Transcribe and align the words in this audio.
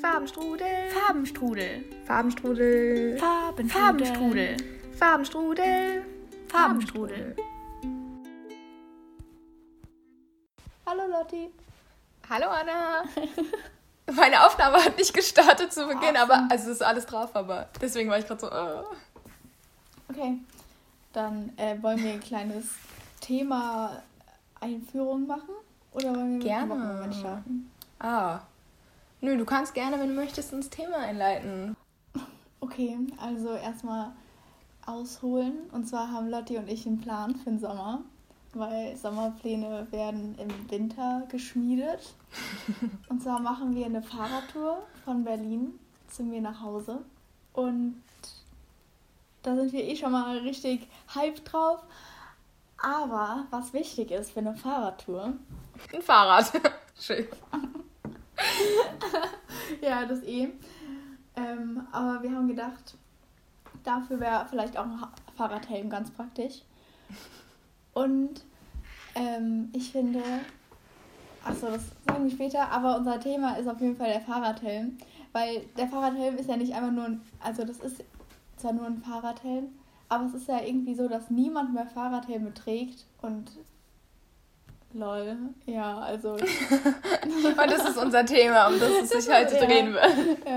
Farbenstrudel. 0.00 0.90
Farbenstrudel. 0.90 1.84
Farbenstrudel. 2.06 3.18
Farben 3.18 3.68
Farbenstrudel. 3.68 4.56
Farbenstrudel. 4.98 6.04
Farbenstrudel. 6.48 7.36
Hallo 10.86 11.02
Lotti. 11.06 11.50
Hallo 12.28 12.46
Anna. 12.48 13.02
Meine 14.14 14.46
Aufnahme 14.46 14.76
hat 14.84 14.96
nicht 14.96 15.12
gestartet 15.12 15.72
zu 15.72 15.86
Beginn, 15.86 16.16
aber 16.16 16.46
also 16.50 16.70
es 16.70 16.76
ist 16.76 16.82
alles 16.82 17.06
drauf, 17.06 17.34
aber 17.34 17.68
deswegen 17.80 18.08
war 18.08 18.18
ich 18.18 18.26
gerade 18.26 18.40
so. 18.40 18.48
äh. 18.48 18.82
Okay, 20.08 20.38
dann 21.12 21.52
äh, 21.56 21.82
wollen 21.82 21.98
wir 22.02 22.12
ein 22.12 22.20
kleines 22.20 22.66
Thema 23.20 24.00
Einführung 24.60 25.26
machen? 25.26 25.50
Oder 25.92 26.10
wollen 26.10 26.16
wir 26.16 26.24
mit 26.24 26.42
dem 26.42 26.46
Gerne. 26.46 26.70
Wochenmoment 26.70 27.14
starten? 27.16 27.70
Ah. 27.98 28.40
Nö, 29.26 29.36
du 29.36 29.44
kannst 29.44 29.74
gerne, 29.74 29.98
wenn 29.98 30.10
du 30.10 30.14
möchtest, 30.14 30.52
ins 30.52 30.70
Thema 30.70 30.98
einleiten. 30.98 31.76
Okay, 32.60 32.96
also 33.20 33.56
erstmal 33.56 34.12
ausholen. 34.86 35.68
Und 35.72 35.88
zwar 35.88 36.12
haben 36.12 36.30
Lotti 36.30 36.56
und 36.58 36.68
ich 36.68 36.86
einen 36.86 37.00
Plan 37.00 37.34
für 37.34 37.50
den 37.50 37.58
Sommer, 37.58 38.02
weil 38.54 38.96
Sommerpläne 38.96 39.88
werden 39.90 40.38
im 40.38 40.70
Winter 40.70 41.26
geschmiedet. 41.28 42.14
Und 43.08 43.20
zwar 43.20 43.40
machen 43.40 43.74
wir 43.74 43.86
eine 43.86 44.00
Fahrradtour 44.00 44.86
von 45.04 45.24
Berlin 45.24 45.76
zu 46.08 46.22
mir 46.22 46.40
nach 46.40 46.60
Hause. 46.60 47.00
Und 47.52 48.00
da 49.42 49.56
sind 49.56 49.72
wir 49.72 49.82
eh 49.82 49.96
schon 49.96 50.12
mal 50.12 50.38
richtig 50.38 50.86
hyped 51.16 51.52
drauf. 51.52 51.80
Aber 52.80 53.46
was 53.50 53.72
wichtig 53.72 54.12
ist 54.12 54.30
für 54.30 54.38
eine 54.38 54.54
Fahrradtour, 54.54 55.32
Ein 55.92 56.02
Fahrrad. 56.02 56.52
Schön. 57.00 57.26
Ja, 59.80 60.06
das 60.06 60.22
eh. 60.22 60.48
Ähm, 61.36 61.86
aber 61.92 62.22
wir 62.22 62.30
haben 62.30 62.48
gedacht, 62.48 62.96
dafür 63.84 64.20
wäre 64.20 64.46
vielleicht 64.48 64.76
auch 64.76 64.84
ein 64.84 65.04
Fahrradhelm 65.36 65.90
ganz 65.90 66.10
praktisch. 66.10 66.62
Und 67.92 68.44
ähm, 69.14 69.70
ich 69.72 69.90
finde, 69.92 70.22
achso, 71.44 71.66
das 71.66 71.82
sagen 72.06 72.24
wir 72.24 72.30
später, 72.30 72.70
aber 72.70 72.96
unser 72.96 73.20
Thema 73.20 73.56
ist 73.56 73.68
auf 73.68 73.80
jeden 73.80 73.96
Fall 73.96 74.08
der 74.08 74.20
Fahrradhelm. 74.20 74.98
Weil 75.32 75.62
der 75.76 75.88
Fahrradhelm 75.88 76.36
ist 76.36 76.48
ja 76.48 76.56
nicht 76.56 76.74
einfach 76.74 76.92
nur 76.92 77.04
ein, 77.04 77.20
also 77.40 77.64
das 77.64 77.78
ist 77.80 78.02
zwar 78.56 78.72
nur 78.72 78.86
ein 78.86 78.98
Fahrradhelm, 78.98 79.68
aber 80.08 80.26
es 80.26 80.34
ist 80.34 80.48
ja 80.48 80.60
irgendwie 80.62 80.94
so, 80.94 81.08
dass 81.08 81.30
niemand 81.30 81.74
mehr 81.74 81.86
Fahrradhelme 81.86 82.54
trägt 82.54 83.04
und 83.20 83.50
lol, 84.98 85.36
ja, 85.66 85.98
also 85.98 86.32
Und 86.34 87.70
das 87.70 87.88
ist 87.88 87.96
unser 87.98 88.24
Thema, 88.24 88.68
um 88.68 88.78
das 88.80 88.90
es 89.02 89.10
sich 89.24 89.34
heute 89.34 89.54
Ja. 89.56 89.64
drehen 89.64 89.92
wird. 89.94 90.04
Ja, 90.46 90.52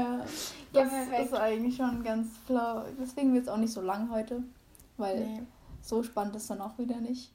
Ja, 0.72 0.84
das 0.84 0.90
perfekt. 0.90 1.26
ist 1.26 1.34
eigentlich 1.34 1.76
schon 1.78 2.04
ganz 2.04 2.28
flau. 2.46 2.84
Deswegen 3.00 3.34
wird 3.34 3.44
es 3.44 3.50
auch 3.50 3.58
nicht 3.58 3.74
so 3.74 3.82
lang 3.82 4.10
heute, 4.12 4.44
weil 4.98 5.20
Nee. 5.20 5.42
so 5.82 6.04
spannend 6.04 6.36
ist 6.36 6.50
dann 6.50 6.62
auch 6.62 6.78
wieder 6.78 6.98
nicht. 6.98 7.32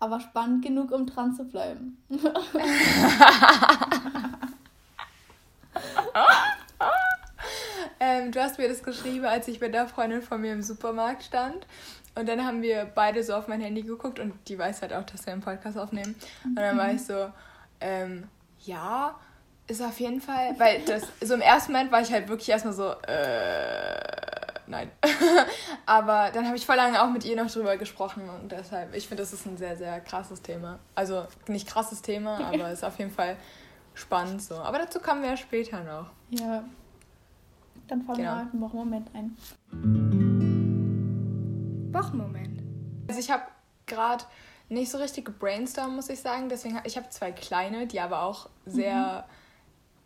Aber 0.00 0.20
spannend 0.20 0.64
genug, 0.64 0.92
um 0.92 1.06
dran 1.06 1.34
zu 1.34 1.44
bleiben. 1.44 1.98
Ähm, 8.00 8.30
du 8.30 8.40
hast 8.40 8.58
mir 8.58 8.68
das 8.68 8.82
geschrieben, 8.82 9.24
als 9.24 9.48
ich 9.48 9.60
mit 9.60 9.74
der 9.74 9.88
Freundin 9.88 10.22
von 10.22 10.40
mir 10.40 10.52
im 10.52 10.62
Supermarkt 10.62 11.24
stand. 11.24 11.66
Und 12.18 12.28
dann 12.28 12.44
haben 12.44 12.62
wir 12.62 12.84
beide 12.94 13.22
so 13.22 13.34
auf 13.34 13.46
mein 13.46 13.60
Handy 13.60 13.82
geguckt 13.82 14.18
und 14.18 14.34
die 14.48 14.58
weiß 14.58 14.82
halt 14.82 14.92
auch, 14.92 15.04
dass 15.04 15.24
wir 15.24 15.32
einen 15.32 15.42
Podcast 15.42 15.78
aufnehmen. 15.78 16.16
Und 16.44 16.56
dann 16.56 16.76
war 16.76 16.90
ich 16.90 17.04
so, 17.04 17.30
ähm, 17.80 18.24
ja, 18.64 19.14
ist 19.68 19.80
auf 19.82 20.00
jeden 20.00 20.20
Fall, 20.20 20.58
weil 20.58 20.80
das, 20.80 21.04
so 21.20 21.34
im 21.34 21.40
ersten 21.40 21.72
Moment 21.72 21.92
war 21.92 22.00
ich 22.00 22.12
halt 22.12 22.28
wirklich 22.28 22.48
erstmal 22.48 22.74
so, 22.74 22.90
äh, 23.06 24.00
nein. 24.66 24.90
Aber 25.86 26.30
dann 26.32 26.46
habe 26.46 26.56
ich 26.56 26.66
voll 26.66 26.74
lange 26.74 27.00
auch 27.00 27.10
mit 27.10 27.24
ihr 27.24 27.36
noch 27.36 27.50
drüber 27.50 27.76
gesprochen 27.76 28.28
und 28.28 28.50
deshalb, 28.50 28.94
ich 28.96 29.06
finde, 29.06 29.22
das 29.22 29.32
ist 29.32 29.46
ein 29.46 29.56
sehr, 29.56 29.76
sehr 29.76 30.00
krasses 30.00 30.42
Thema. 30.42 30.80
Also 30.96 31.24
nicht 31.46 31.68
krasses 31.68 32.02
Thema, 32.02 32.38
aber 32.52 32.70
ist 32.72 32.84
auf 32.84 32.98
jeden 32.98 33.12
Fall 33.12 33.36
spannend 33.94 34.42
so. 34.42 34.56
Aber 34.56 34.78
dazu 34.78 34.98
kommen 34.98 35.22
wir 35.22 35.30
ja 35.30 35.36
später 35.36 35.84
noch. 35.84 36.10
Ja. 36.30 36.64
Dann 37.86 38.02
fangen 38.02 38.18
Genau. 38.18 38.30
wir 38.30 38.36
halt 38.36 38.52
einen 38.52 38.60
Wochenmoment 38.60 39.08
ein. 39.14 40.27
Wochenmoment. 41.98 42.62
Also 43.08 43.20
ich 43.20 43.30
habe 43.30 43.44
gerade 43.86 44.24
nicht 44.68 44.90
so 44.90 44.98
richtig 44.98 45.24
gebrainstormt, 45.24 45.94
muss 45.94 46.08
ich 46.08 46.20
sagen. 46.20 46.48
Deswegen 46.48 46.80
ich 46.84 46.96
habe 46.96 47.08
zwei 47.10 47.32
kleine, 47.32 47.86
die 47.86 48.00
aber 48.00 48.22
auch 48.22 48.48
sehr. 48.66 49.26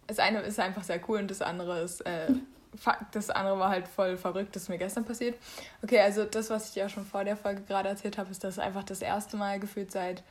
Das 0.07 0.19
eine 0.19 0.41
ist 0.41 0.59
einfach 0.59 0.83
sehr 0.83 1.01
cool 1.09 1.19
und 1.19 1.31
das 1.31 1.43
andere 1.43 1.81
ist. 1.81 2.01
Äh, 2.03 2.33
fuck, 2.77 2.99
das 3.13 3.31
andere 3.31 3.59
war 3.59 3.69
halt 3.69 3.89
voll 3.89 4.17
verrückt, 4.17 4.57
das 4.57 4.65
ist 4.65 4.69
mir 4.69 4.79
gestern 4.79 5.05
passiert. 5.05 5.39
Okay, 5.83 6.01
also 6.01 6.25
das, 6.25 6.51
was 6.51 6.69
ich 6.69 6.75
dir 6.75 6.87
auch 6.87 6.91
schon 6.91 7.05
vor 7.05 7.25
der 7.25 7.37
Folge 7.37 7.63
gerade 7.63 7.89
erzählt 7.89 8.19
habe, 8.19 8.31
ist, 8.31 8.45
dass 8.45 8.59
einfach 8.59 8.85
das 8.85 9.03
erste 9.03 9.37
Mal 9.37 9.61
gefühlt 9.61 9.93
seit 9.93 10.23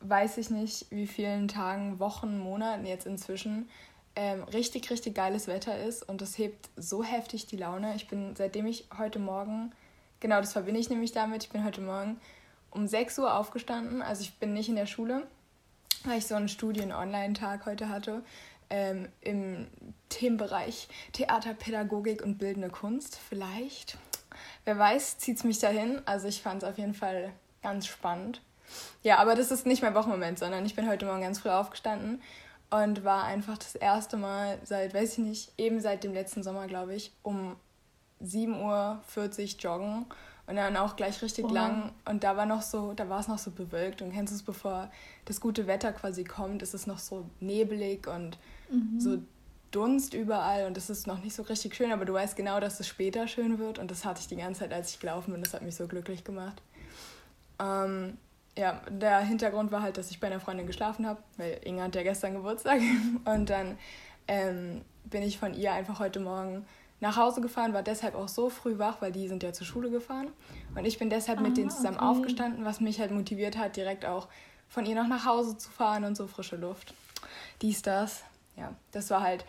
weiß 0.00 0.38
ich 0.38 0.50
nicht, 0.50 0.86
wie 0.90 1.06
vielen 1.06 1.48
Tagen, 1.48 1.98
Wochen, 1.98 2.38
Monaten 2.38 2.86
jetzt 2.86 3.06
inzwischen 3.06 3.68
ähm, 4.14 4.44
richtig, 4.44 4.90
richtig 4.90 5.14
geiles 5.14 5.46
Wetter 5.48 5.78
ist 5.78 6.08
und 6.08 6.20
das 6.20 6.38
hebt 6.38 6.68
so 6.76 7.02
heftig 7.02 7.46
die 7.46 7.56
Laune. 7.56 7.94
Ich 7.96 8.08
bin, 8.08 8.34
seitdem 8.36 8.66
ich 8.66 8.86
heute 8.96 9.18
Morgen, 9.18 9.72
genau 10.20 10.40
das 10.40 10.52
verbinde 10.52 10.80
ich 10.80 10.90
nämlich 10.90 11.12
damit, 11.12 11.44
ich 11.44 11.50
bin 11.50 11.64
heute 11.64 11.80
Morgen 11.80 12.20
um 12.70 12.86
6 12.86 13.18
Uhr 13.18 13.34
aufgestanden, 13.34 14.02
also 14.02 14.22
ich 14.22 14.34
bin 14.38 14.52
nicht 14.52 14.68
in 14.68 14.76
der 14.76 14.86
Schule, 14.86 15.26
weil 16.04 16.18
ich 16.18 16.26
so 16.26 16.34
einen 16.34 16.48
Studien-Online-Tag 16.48 17.66
heute 17.66 17.88
hatte 17.88 18.22
ähm, 18.70 19.08
im 19.20 19.66
Themenbereich 20.08 20.88
Theater, 21.12 21.54
Pädagogik 21.54 22.22
und 22.22 22.38
bildende 22.38 22.70
Kunst. 22.70 23.18
Vielleicht, 23.28 23.98
wer 24.64 24.78
weiß, 24.78 25.18
zieht 25.18 25.38
es 25.38 25.44
mich 25.44 25.58
dahin. 25.58 26.00
Also 26.06 26.28
ich 26.28 26.42
fand 26.42 26.62
es 26.62 26.68
auf 26.68 26.78
jeden 26.78 26.94
Fall 26.94 27.32
ganz 27.62 27.86
spannend. 27.86 28.42
Ja, 29.02 29.18
aber 29.18 29.34
das 29.34 29.50
ist 29.50 29.66
nicht 29.66 29.82
mein 29.82 29.94
Wochenmoment, 29.94 30.38
sondern 30.38 30.66
ich 30.66 30.74
bin 30.74 30.88
heute 30.88 31.06
Morgen 31.06 31.22
ganz 31.22 31.38
früh 31.38 31.48
aufgestanden 31.48 32.22
und 32.70 33.04
war 33.04 33.24
einfach 33.24 33.56
das 33.56 33.74
erste 33.74 34.18
Mal 34.18 34.58
seit, 34.64 34.92
weiß 34.92 35.12
ich 35.12 35.18
nicht, 35.18 35.52
eben 35.56 35.80
seit 35.80 36.04
dem 36.04 36.12
letzten 36.12 36.42
Sommer, 36.42 36.66
glaube 36.66 36.94
ich, 36.94 37.12
um 37.22 37.56
7.40 38.22 38.56
Uhr 38.64 39.60
joggen 39.60 40.06
und 40.46 40.56
dann 40.56 40.76
auch 40.76 40.96
gleich 40.96 41.20
richtig 41.22 41.44
Oha. 41.46 41.54
lang. 41.54 41.92
Und 42.04 42.24
da 42.24 42.36
war 42.36 42.46
noch 42.46 42.62
so, 42.62 42.92
da 42.94 43.08
war 43.08 43.20
es 43.20 43.28
noch 43.28 43.38
so 43.38 43.50
bewölkt 43.50 44.02
und 44.02 44.12
kennst 44.12 44.32
du 44.32 44.36
es, 44.36 44.42
bevor 44.42 44.90
das 45.24 45.40
gute 45.40 45.66
Wetter 45.66 45.92
quasi 45.92 46.24
kommt, 46.24 46.62
ist 46.62 46.74
es 46.74 46.86
noch 46.86 46.98
so 46.98 47.26
nebelig 47.40 48.06
und 48.08 48.38
so 48.98 49.18
Dunst 49.70 50.14
überall 50.14 50.66
und 50.66 50.76
es 50.78 50.88
ist 50.88 51.06
noch 51.06 51.22
nicht 51.22 51.34
so 51.34 51.42
richtig 51.42 51.74
schön, 51.74 51.92
aber 51.92 52.06
du 52.06 52.14
weißt 52.14 52.36
genau, 52.36 52.58
dass 52.58 52.80
es 52.80 52.88
später 52.88 53.28
schön 53.28 53.58
wird 53.58 53.78
und 53.78 53.90
das 53.90 54.04
hatte 54.04 54.20
ich 54.20 54.26
die 54.26 54.36
ganze 54.36 54.60
Zeit, 54.60 54.72
als 54.72 54.90
ich 54.90 55.00
gelaufen 55.00 55.32
bin. 55.32 55.42
Das 55.42 55.52
hat 55.52 55.62
mich 55.62 55.76
so 55.76 55.86
glücklich 55.86 56.24
gemacht. 56.24 56.62
Ähm, 57.60 58.16
ja, 58.56 58.80
der 58.88 59.20
Hintergrund 59.20 59.70
war 59.70 59.82
halt, 59.82 59.98
dass 59.98 60.10
ich 60.10 60.20
bei 60.20 60.26
einer 60.26 60.40
Freundin 60.40 60.66
geschlafen 60.66 61.06
habe, 61.06 61.22
weil 61.36 61.60
Inga 61.64 61.84
hat 61.84 61.94
ja 61.94 62.02
gestern 62.02 62.34
Geburtstag. 62.34 62.80
Und 63.24 63.50
dann 63.50 63.76
ähm, 64.26 64.82
bin 65.04 65.22
ich 65.22 65.38
von 65.38 65.54
ihr 65.54 65.72
einfach 65.72 66.00
heute 66.00 66.20
Morgen 66.20 66.64
nach 67.00 67.16
Hause 67.16 67.40
gefahren, 67.40 67.72
war 67.74 67.82
deshalb 67.82 68.14
auch 68.14 68.28
so 68.28 68.50
früh 68.50 68.78
wach, 68.78 69.00
weil 69.00 69.12
die 69.12 69.28
sind 69.28 69.42
ja 69.42 69.52
zur 69.52 69.66
Schule 69.66 69.90
gefahren. 69.90 70.28
Und 70.74 70.84
ich 70.84 70.98
bin 70.98 71.10
deshalb 71.10 71.40
mit 71.40 71.52
Ah, 71.52 71.54
denen 71.54 71.70
zusammen 71.70 71.98
okay. 71.98 72.06
aufgestanden, 72.06 72.64
was 72.64 72.80
mich 72.80 72.98
halt 73.00 73.10
motiviert 73.12 73.56
hat, 73.56 73.76
direkt 73.76 74.04
auch 74.04 74.28
von 74.68 74.84
ihr 74.84 74.94
noch 74.94 75.08
nach 75.08 75.24
Hause 75.24 75.56
zu 75.56 75.70
fahren 75.70 76.04
und 76.04 76.16
so 76.16 76.26
frische 76.26 76.56
Luft. 76.56 76.94
Dies, 77.62 77.82
das. 77.82 78.22
Ja, 78.56 78.74
das 78.92 79.10
war 79.10 79.22
halt 79.22 79.44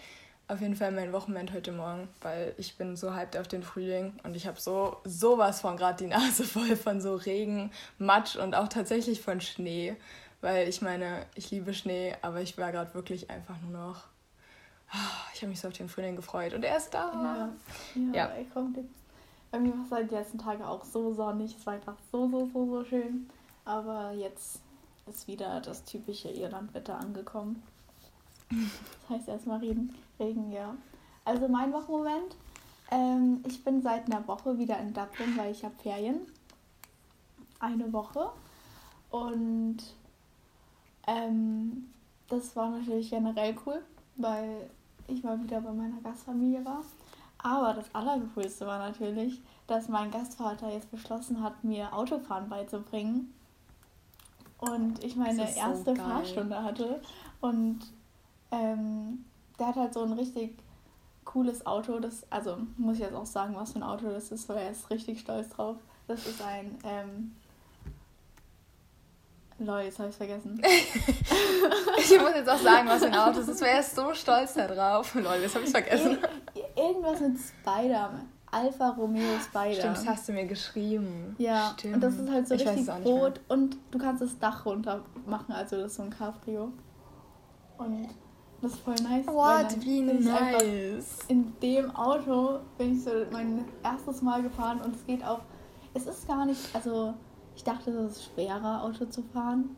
auf 0.48 0.62
jeden 0.62 0.76
Fall 0.76 0.92
mein 0.92 1.14
Wochenende 1.14 1.54
heute 1.54 1.72
Morgen, 1.72 2.08
weil 2.22 2.54
ich 2.58 2.76
bin 2.78 2.96
so 2.96 3.14
hyped 3.14 3.38
auf 3.38 3.48
den 3.48 3.62
Frühling 3.64 4.14
und 4.24 4.36
ich 4.36 4.48
habe 4.48 4.60
so 4.60 4.98
sowas 5.04 5.62
von 5.62 5.78
gerade 5.78 6.04
die 6.04 6.10
Nase 6.10 6.44
voll 6.46 6.76
von 6.76 7.02
so 7.02 7.16
Regen, 7.16 7.72
Matsch 8.00 8.36
und 8.36 8.56
auch 8.56 8.68
tatsächlich 8.68 9.22
von 9.22 9.42
Schnee, 9.42 9.96
weil 10.42 10.68
ich 10.68 10.82
meine, 10.82 11.26
ich 11.36 11.52
liebe 11.52 11.74
Schnee, 11.74 12.16
aber 12.22 12.42
ich 12.42 12.58
war 12.58 12.72
gerade 12.72 12.94
wirklich 12.96 13.30
einfach 13.30 13.56
nur 13.62 13.72
noch 13.80 13.96
Ah, 13.98 14.19
ich 15.34 15.42
habe 15.42 15.50
mich 15.50 15.60
so 15.60 15.68
auf 15.68 15.74
den 15.74 15.90
Frühling 15.90 16.16
gefreut 16.16 16.54
und 16.54 16.64
er 16.64 16.78
ist 16.78 16.94
da. 16.94 17.12
Ja, 17.14 17.50
ja, 17.96 18.14
Ja. 18.14 18.26
ey, 18.34 18.46
kommt 18.46 18.78
jetzt. 18.78 18.90
Bei 19.52 19.60
mir 19.60 19.72
war 19.74 19.86
es 19.86 19.92
halt 19.92 20.12
die 20.12 20.16
letzten 20.16 20.38
Tage 20.38 20.68
auch 20.68 20.84
so 20.84 21.14
sonnig. 21.14 21.56
Es 21.58 21.66
war 21.66 21.74
einfach 21.74 21.96
so, 22.12 22.28
so, 22.30 22.50
so, 22.54 22.66
so 22.68 22.86
schön. 22.86 23.30
Aber 23.66 24.12
jetzt 24.12 24.62
ist 25.08 25.28
wieder 25.28 25.60
das 25.62 25.84
typische 25.84 26.30
Irlandwetter 26.30 26.98
angekommen. 27.00 27.62
Das 28.50 29.18
heißt 29.18 29.28
erstmal 29.28 29.60
Regen, 29.60 29.94
Regen, 30.20 30.52
ja. 30.52 30.76
Also 31.26 31.48
mein 31.48 31.72
Wochenmoment. 31.74 32.36
Ähm, 32.92 33.44
ich 33.48 33.64
bin 33.64 33.82
seit 33.82 34.06
einer 34.06 34.28
Woche 34.28 34.58
wieder 34.58 34.80
in 34.80 34.94
Dublin, 34.94 35.36
weil 35.38 35.52
ich 35.52 35.64
habe 35.64 35.76
Ferien. 35.82 36.22
Eine 37.60 37.92
Woche. 37.94 38.32
Und 39.12 39.78
ähm, 41.08 41.90
das 42.28 42.56
war 42.56 42.70
natürlich 42.70 43.10
generell 43.10 43.56
cool, 43.66 43.82
weil 44.16 44.70
ich 45.10 45.24
mal 45.24 45.42
wieder 45.42 45.62
bei 45.62 45.72
meiner 45.72 46.02
Gastfamilie 46.02 46.64
war. 46.66 46.84
Aber 47.42 47.74
das 47.74 47.94
Allercoolste 47.94 48.68
war 48.68 48.80
natürlich, 48.80 49.42
dass 49.68 49.88
mein 49.88 50.12
Gastvater 50.12 50.72
jetzt 50.72 50.92
beschlossen 50.92 51.42
hat, 51.42 51.64
mir 51.64 51.94
Autofahren 51.94 52.50
beizubringen. 52.50 53.34
Und 54.58 55.04
ich 55.04 55.16
meine 55.16 55.48
so 55.48 55.60
erste 55.60 55.94
geil. 55.94 56.06
Fahrstunde 56.06 56.62
hatte. 56.62 57.02
Und 57.40 57.80
ähm, 58.52 59.24
der 59.58 59.68
hat 59.68 59.76
halt 59.78 59.94
so 59.94 60.02
einen 60.02 60.14
richtig 60.14 60.58
cooles 61.24 61.66
Auto. 61.66 62.00
Das, 62.00 62.30
also 62.30 62.58
muss 62.78 62.96
ich 62.96 63.02
jetzt 63.02 63.16
auch 63.16 63.26
sagen, 63.26 63.56
was 63.56 63.72
für 63.72 63.80
ein 63.80 63.84
Auto 63.84 64.10
das 64.10 64.32
ist, 64.32 64.50
weil 64.50 64.58
er 64.58 64.72
ist 64.72 64.90
richtig 64.90 65.22
stolz 65.22 65.50
drauf. 65.50 65.78
Das 66.08 66.26
ist 66.28 66.42
ein, 66.42 66.78
ähm, 66.84 67.36
Leute, 69.60 69.88
jetzt 69.88 70.00
habe 70.00 70.10
ich 70.10 70.16
vergessen. 70.16 70.62
ich 71.98 72.20
muss 72.20 72.34
jetzt 72.34 72.50
auch 72.50 72.58
sagen, 72.58 72.88
was 72.88 73.00
für 73.00 73.08
ein 73.08 73.16
Auto 73.16 73.40
ist, 73.40 73.62
er 73.62 73.80
ist 73.80 73.96
so 73.96 74.14
stolz 74.14 74.54
da 74.54 74.68
drauf. 74.68 75.14
Leute, 75.16 75.44
jetzt 75.44 75.56
habe 75.56 75.66
ich 75.66 75.72
vergessen. 75.72 76.18
Ir 76.54 76.84
irgendwas 76.84 77.20
mit 77.20 77.38
Spider. 77.38 78.22
Alfa 78.52 78.90
Romeo 78.90 79.38
Spider. 79.40 79.74
Stimmt, 79.74 79.98
das 79.98 80.08
hast 80.08 80.30
du 80.30 80.34
mir 80.34 80.46
geschrieben. 80.46 81.36
Ja, 81.38 81.74
Stimmt. 81.78 81.96
und 81.96 82.02
das 82.02 82.16
ist 82.16 82.32
halt 82.32 82.48
so 82.48 82.56
Ich 82.56 82.68
richtig 82.68 82.90
rot 83.06 83.42
und 83.48 83.78
du 83.92 84.00
kannst 84.00 84.24
das 84.24 84.40
Dach 84.40 84.66
runter 84.66 85.04
machen, 85.28 85.52
also 85.52 85.76
das 85.78 85.92
ist 85.92 85.98
so 85.98 86.04
ein 86.04 86.10
Cabrio. 86.10 86.72
Und 87.78 88.10
das 88.62 88.74
ist 88.74 88.82
voll 88.82 88.96
nice. 88.96 89.28
What? 89.28 89.82
Wie 89.82 90.10
ich 90.10 90.26
nice. 90.26 91.20
In 91.28 91.54
dem 91.62 91.96
Auto 91.96 92.60
bin 92.78 92.96
ich 92.96 93.04
so 93.04 93.12
mein 93.32 93.66
erstes 93.84 94.22
Mal 94.22 94.42
gefahren 94.42 94.82
und 94.82 94.96
es 94.96 95.06
geht 95.06 95.24
auch. 95.24 95.42
Es 95.94 96.06
ist 96.06 96.28
gar 96.28 96.46
nicht, 96.46 96.60
also 96.74 97.14
ich 97.60 97.66
dachte, 97.66 97.92
es 97.92 98.14
ist 98.14 98.24
schwerer, 98.34 98.84
Auto 98.86 99.04
zu 99.08 99.22
fahren. 99.22 99.76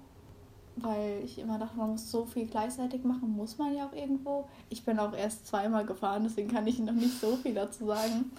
Weil 0.76 1.24
ich 1.26 1.40
immer 1.40 1.58
dachte, 1.58 1.76
man 1.78 1.90
muss 1.90 2.12
so 2.12 2.26
viel 2.28 2.46
gleichzeitig 2.46 3.04
machen, 3.04 3.36
muss 3.36 3.58
man 3.58 3.76
ja 3.76 3.88
auch 3.88 3.94
irgendwo. 3.94 4.48
Ich 4.70 4.86
bin 4.86 5.00
auch 5.00 5.14
erst 5.14 5.48
zweimal 5.48 5.84
gefahren, 5.84 6.24
deswegen 6.24 6.48
kann 6.48 6.68
ich 6.68 6.78
noch 6.78 6.94
nicht 6.94 7.20
so 7.20 7.36
viel 7.38 7.56
dazu 7.56 7.88
sagen. 7.88 8.32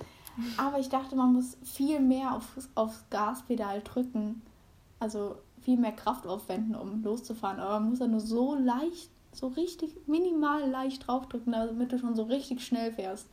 Aber 0.56 0.78
ich 0.78 0.88
dachte, 0.90 1.16
man 1.16 1.32
muss 1.32 1.56
viel 1.64 1.98
mehr 1.98 2.36
auf, 2.36 2.56
aufs 2.76 3.04
Gaspedal 3.10 3.80
drücken. 3.82 4.42
Also 5.00 5.34
viel 5.60 5.76
mehr 5.76 5.90
Kraft 5.92 6.24
aufwenden, 6.24 6.76
um 6.76 7.02
loszufahren. 7.02 7.58
Aber 7.58 7.80
man 7.80 7.90
muss 7.90 7.98
ja 7.98 8.06
nur 8.06 8.20
so 8.20 8.54
leicht, 8.54 9.10
so 9.32 9.48
richtig 9.48 9.96
minimal 10.06 10.70
leicht 10.70 11.08
draufdrücken, 11.08 11.50
damit 11.52 11.90
du 11.90 11.98
schon 11.98 12.14
so 12.14 12.22
richtig 12.22 12.64
schnell 12.64 12.92
fährst. 12.92 13.26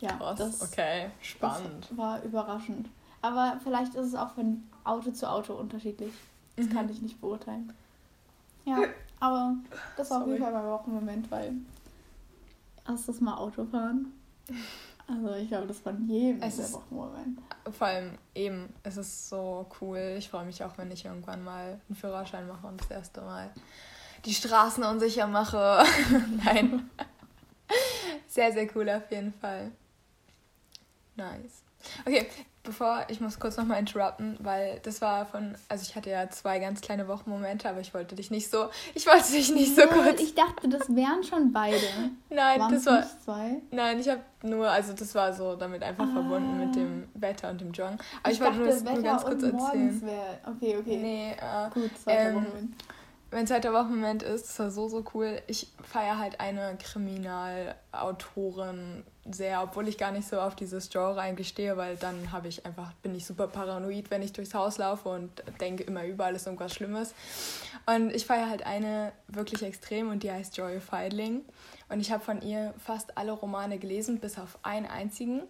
Ja, 0.00 0.10
Krass, 0.12 0.38
das, 0.38 0.62
okay, 0.62 1.10
spannend. 1.20 1.88
das 1.90 1.98
war 1.98 2.22
überraschend. 2.22 2.88
Aber 3.20 3.58
vielleicht 3.64 3.96
ist 3.96 4.06
es 4.06 4.14
auch 4.14 4.30
von 4.30 4.62
Auto 4.88 5.10
zu 5.10 5.28
Auto 5.30 5.54
unterschiedlich. 5.54 6.12
Das 6.56 6.66
Mhm. 6.66 6.72
kann 6.72 6.90
ich 6.90 7.00
nicht 7.02 7.20
beurteilen. 7.20 7.72
Ja, 8.64 8.78
aber 9.20 9.54
das 9.96 10.10
war 10.10 10.22
auf 10.22 10.26
jeden. 10.28 10.42
Fall 10.42 10.52
mein 10.52 10.66
Wochenmoment, 10.66 11.30
weil 11.30 11.52
erstes 12.86 13.20
Mal 13.20 13.36
Autofahren. 13.36 14.12
Also 15.06 15.32
ich 15.34 15.48
glaube, 15.48 15.66
das 15.66 15.84
war 15.86 15.94
jedem 15.94 16.42
Es 16.42 16.58
ist- 16.58 16.74
Wochenmoment. 16.74 17.38
Vor 17.70 17.86
allem 17.86 18.18
eben, 18.34 18.72
es 18.82 18.96
ist 18.98 19.28
so 19.30 19.66
cool. 19.80 20.16
Ich 20.18 20.28
freue 20.28 20.44
mich 20.44 20.62
auch, 20.64 20.76
wenn 20.76 20.90
ich 20.90 21.04
irgendwann 21.06 21.42
mal 21.44 21.80
einen 21.88 21.96
Führerschein 21.96 22.46
mache 22.46 22.66
und 22.66 22.80
das 22.80 22.90
erste 22.90 23.20
Mal 23.22 23.50
die 24.24 24.34
Straßen 24.34 24.82
unsicher 24.84 25.26
mache. 25.26 25.82
Nein. 26.44 26.90
Sehr, 28.26 28.52
sehr 28.52 28.68
cool 28.76 28.88
auf 28.90 29.10
jeden 29.10 29.32
Fall. 29.32 29.70
Nice. 31.16 31.62
Okay, 32.04 32.26
bevor, 32.62 33.04
ich 33.08 33.20
muss 33.20 33.38
kurz 33.40 33.56
nochmal 33.56 33.78
interrupten, 33.78 34.36
weil 34.40 34.80
das 34.82 35.00
war 35.00 35.26
von, 35.26 35.54
also 35.68 35.82
ich 35.82 35.96
hatte 35.96 36.10
ja 36.10 36.28
zwei 36.30 36.58
ganz 36.58 36.80
kleine 36.80 37.08
Wochenmomente, 37.08 37.68
aber 37.68 37.80
ich 37.80 37.94
wollte 37.94 38.14
dich 38.14 38.30
nicht 38.30 38.50
so, 38.50 38.68
ich 38.94 39.06
wollte 39.06 39.32
dich 39.32 39.50
nicht 39.54 39.74
so 39.74 39.82
kurz. 39.82 40.20
Ich 40.20 40.34
dachte, 40.34 40.68
das 40.68 40.94
wären 40.94 41.22
schon 41.24 41.52
beide. 41.52 41.76
Nein, 42.30 42.60
Waren 42.60 42.72
das 42.74 42.86
war, 42.86 42.98
nicht 43.00 43.22
zwei? 43.24 43.62
nein, 43.70 43.98
ich 44.00 44.08
habe 44.08 44.20
nur, 44.42 44.68
also 44.68 44.92
das 44.92 45.14
war 45.14 45.32
so 45.32 45.56
damit 45.56 45.82
einfach 45.82 46.04
Ah. 46.08 46.12
verbunden 46.12 46.58
mit 46.58 46.74
dem 46.76 47.08
Wetter 47.14 47.50
und 47.50 47.60
dem 47.60 47.72
Joggen. 47.72 47.98
Aber 48.22 48.32
ich, 48.32 48.38
ich 48.38 48.44
wollte 48.44 48.58
nur, 48.58 48.66
das 48.66 48.84
Wetter 48.84 48.94
nur 48.94 49.02
ganz 49.02 49.24
kurz 49.24 49.42
erzählen. 49.42 50.02
Okay, 50.46 50.76
okay. 50.78 50.96
Nee, 50.96 51.32
äh, 51.32 51.70
Gut, 51.72 51.90
zweiter 51.98 52.20
Ähm, 52.28 52.34
Wochenmoment. 52.36 52.74
Mein 53.30 53.46
zweiter 53.46 53.74
Wochenmoment 53.74 54.22
ist, 54.22 54.46
das 54.46 54.58
war 54.58 54.70
so, 54.70 54.88
so 54.88 55.04
cool. 55.12 55.42
Ich 55.46 55.66
feiere 55.82 56.16
halt 56.18 56.40
eine 56.40 56.78
Kriminalautorin 56.82 59.04
sehr, 59.30 59.62
obwohl 59.62 59.86
ich 59.88 59.98
gar 59.98 60.12
nicht 60.12 60.26
so 60.26 60.40
auf 60.40 60.56
dieses 60.56 60.88
Genre 60.88 61.20
eigentlich 61.20 61.48
stehe, 61.48 61.76
weil 61.76 61.96
dann 61.96 62.32
habe 62.32 62.48
ich 62.48 62.64
einfach, 62.64 62.94
bin 63.02 63.14
ich 63.14 63.26
super 63.26 63.46
paranoid, 63.46 64.10
wenn 64.10 64.22
ich 64.22 64.32
durchs 64.32 64.54
Haus 64.54 64.78
laufe 64.78 65.10
und 65.10 65.42
denke 65.60 65.82
immer 65.82 66.06
überall 66.06 66.34
ist 66.34 66.46
irgendwas 66.46 66.72
Schlimmes. 66.72 67.12
Und 67.84 68.14
ich 68.14 68.24
feiere 68.24 68.48
halt 68.48 68.64
eine 68.64 69.12
wirklich 69.28 69.62
extrem 69.62 70.08
und 70.08 70.22
die 70.22 70.32
heißt 70.32 70.56
Joy 70.56 70.80
Feidling. 70.80 71.42
Und 71.90 72.00
ich 72.00 72.10
habe 72.10 72.24
von 72.24 72.40
ihr 72.40 72.72
fast 72.78 73.18
alle 73.18 73.32
Romane 73.32 73.78
gelesen, 73.78 74.20
bis 74.20 74.38
auf 74.38 74.58
einen 74.62 74.86
einzigen. 74.86 75.42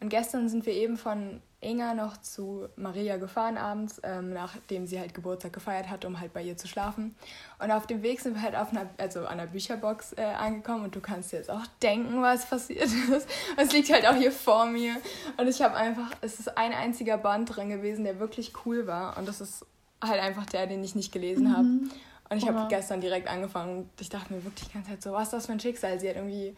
Und 0.00 0.08
gestern 0.08 0.48
sind 0.48 0.64
wir 0.66 0.72
eben 0.72 0.96
von 0.96 1.42
Inga 1.60 1.94
noch 1.94 2.18
zu 2.18 2.68
Maria 2.76 3.16
gefahren 3.16 3.56
abends, 3.56 4.00
ähm, 4.04 4.32
nachdem 4.32 4.86
sie 4.86 5.00
halt 5.00 5.14
Geburtstag 5.14 5.54
gefeiert 5.54 5.88
hat, 5.88 6.04
um 6.04 6.20
halt 6.20 6.32
bei 6.32 6.42
ihr 6.42 6.56
zu 6.56 6.68
schlafen. 6.68 7.16
Und 7.58 7.70
auf 7.70 7.86
dem 7.86 8.02
Weg 8.02 8.20
sind 8.20 8.34
wir 8.34 8.42
halt 8.42 8.54
auf 8.54 8.70
einer, 8.70 8.86
also 8.98 9.26
an 9.26 9.38
der 9.38 9.46
Bücherbox 9.46 10.12
äh, 10.18 10.22
angekommen 10.22 10.84
und 10.84 10.94
du 10.94 11.00
kannst 11.00 11.32
dir 11.32 11.38
jetzt 11.38 11.50
auch 11.50 11.66
denken, 11.82 12.20
was 12.20 12.46
passiert 12.46 12.84
ist. 13.10 13.28
Es 13.56 13.72
liegt 13.72 13.90
halt 13.90 14.06
auch 14.06 14.14
hier 14.14 14.32
vor 14.32 14.66
mir. 14.66 14.96
Und 15.38 15.48
ich 15.48 15.62
habe 15.62 15.74
einfach, 15.74 16.10
es 16.20 16.38
ist 16.38 16.56
ein 16.58 16.72
einziger 16.72 17.16
Band 17.16 17.56
drin 17.56 17.70
gewesen, 17.70 18.04
der 18.04 18.20
wirklich 18.20 18.52
cool 18.66 18.86
war. 18.86 19.16
Und 19.16 19.26
das 19.26 19.40
ist 19.40 19.64
halt 20.04 20.20
einfach 20.20 20.44
der, 20.46 20.66
den 20.66 20.84
ich 20.84 20.94
nicht 20.94 21.10
gelesen 21.10 21.56
habe. 21.56 21.66
Mhm. 21.66 21.90
Und 22.28 22.38
ich 22.38 22.48
habe 22.48 22.66
gestern 22.68 23.00
direkt 23.00 23.28
angefangen 23.28 23.78
und 23.78 24.00
ich 24.00 24.08
dachte 24.08 24.34
mir 24.34 24.44
wirklich 24.44 24.68
die 24.68 24.74
ganze 24.74 24.90
Zeit 24.90 25.02
so, 25.02 25.12
was 25.12 25.24
ist 25.24 25.32
das 25.32 25.46
für 25.46 25.52
ein 25.52 25.60
Schicksal? 25.60 26.00
Sie 26.00 26.08
hat 26.08 26.16
irgendwie 26.16 26.56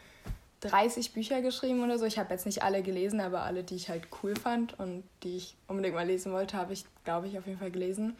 30 0.60 1.12
Bücher 1.12 1.40
geschrieben 1.40 1.82
oder 1.84 1.98
so. 1.98 2.04
Ich 2.04 2.18
habe 2.18 2.32
jetzt 2.32 2.46
nicht 2.46 2.62
alle 2.62 2.82
gelesen, 2.82 3.20
aber 3.20 3.42
alle, 3.42 3.62
die 3.62 3.76
ich 3.76 3.88
halt 3.88 4.08
cool 4.22 4.34
fand 4.34 4.78
und 4.78 5.04
die 5.22 5.36
ich 5.36 5.56
unbedingt 5.68 5.94
mal 5.94 6.06
lesen 6.06 6.32
wollte, 6.32 6.56
habe 6.56 6.72
ich, 6.72 6.84
glaube 7.04 7.28
ich, 7.28 7.38
auf 7.38 7.46
jeden 7.46 7.58
Fall 7.58 7.70
gelesen. 7.70 8.16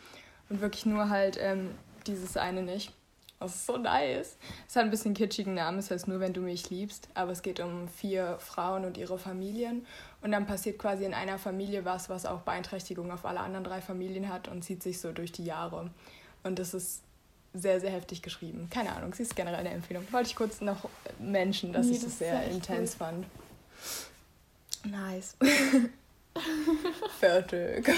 Und 0.48 0.60
wirklich 0.60 0.86
nur 0.86 1.10
halt 1.10 1.38
ähm, 1.40 1.70
dieses 2.06 2.36
eine 2.36 2.62
nicht. 2.62 2.92
Das 3.40 3.54
ist 3.54 3.66
so 3.66 3.76
nice. 3.76 4.36
Es 4.66 4.74
hat 4.74 4.84
ein 4.84 4.90
bisschen 4.90 5.14
kitschigen 5.14 5.54
Namen, 5.54 5.78
es 5.78 5.90
heißt 5.90 6.08
nur, 6.08 6.18
wenn 6.18 6.32
du 6.32 6.40
mich 6.40 6.70
liebst. 6.70 7.08
Aber 7.14 7.30
es 7.30 7.42
geht 7.42 7.60
um 7.60 7.86
vier 7.88 8.36
Frauen 8.40 8.84
und 8.84 8.96
ihre 8.96 9.18
Familien. 9.18 9.86
Und 10.22 10.32
dann 10.32 10.46
passiert 10.46 10.78
quasi 10.78 11.04
in 11.04 11.14
einer 11.14 11.38
Familie 11.38 11.84
was, 11.84 12.08
was 12.08 12.26
auch 12.26 12.40
Beeinträchtigungen 12.40 13.12
auf 13.12 13.24
alle 13.24 13.40
anderen 13.40 13.64
drei 13.64 13.80
Familien 13.80 14.28
hat 14.28 14.48
und 14.48 14.62
zieht 14.62 14.82
sich 14.82 15.00
so 15.00 15.12
durch 15.12 15.30
die 15.30 15.44
Jahre. 15.44 15.90
Und 16.42 16.58
das 16.58 16.74
ist 16.74 17.02
sehr, 17.54 17.80
sehr 17.80 17.90
heftig 17.90 18.22
geschrieben. 18.22 18.68
Keine 18.70 18.94
Ahnung, 18.94 19.14
sie 19.14 19.22
ist 19.22 19.34
generell 19.34 19.60
eine 19.60 19.70
Empfehlung. 19.70 20.04
Wollte 20.12 20.28
ich 20.30 20.36
kurz 20.36 20.60
noch 20.60 20.88
menschen, 21.18 21.72
dass 21.72 21.86
Nee, 21.86 21.92
ich 21.92 22.00
das 22.00 22.10
das 22.10 22.18
sehr 22.18 22.44
intens 22.44 22.94
fand. 22.94 23.26
Nice. 24.84 25.36
Fertig. 27.18 27.88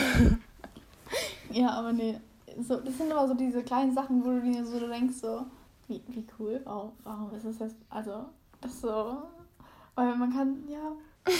Ja, 1.50 1.70
aber 1.70 1.92
nee. 1.92 2.18
So, 2.60 2.76
das 2.76 2.96
sind 2.96 3.12
aber 3.12 3.28
so 3.28 3.34
diese 3.34 3.62
kleinen 3.62 3.94
Sachen, 3.94 4.24
wo 4.24 4.30
du 4.30 4.40
dir 4.40 4.64
so 4.64 4.88
denkst, 4.88 5.16
so, 5.20 5.46
wie, 5.88 6.02
wie 6.08 6.26
cool, 6.38 6.60
warum, 6.64 6.92
warum 7.04 7.34
ist 7.34 7.44
das 7.44 7.58
jetzt, 7.58 7.76
also, 7.88 8.26
das 8.60 8.80
so, 8.80 9.22
weil 9.94 10.14
man 10.16 10.32
kann, 10.32 10.64
ja, 10.68 10.92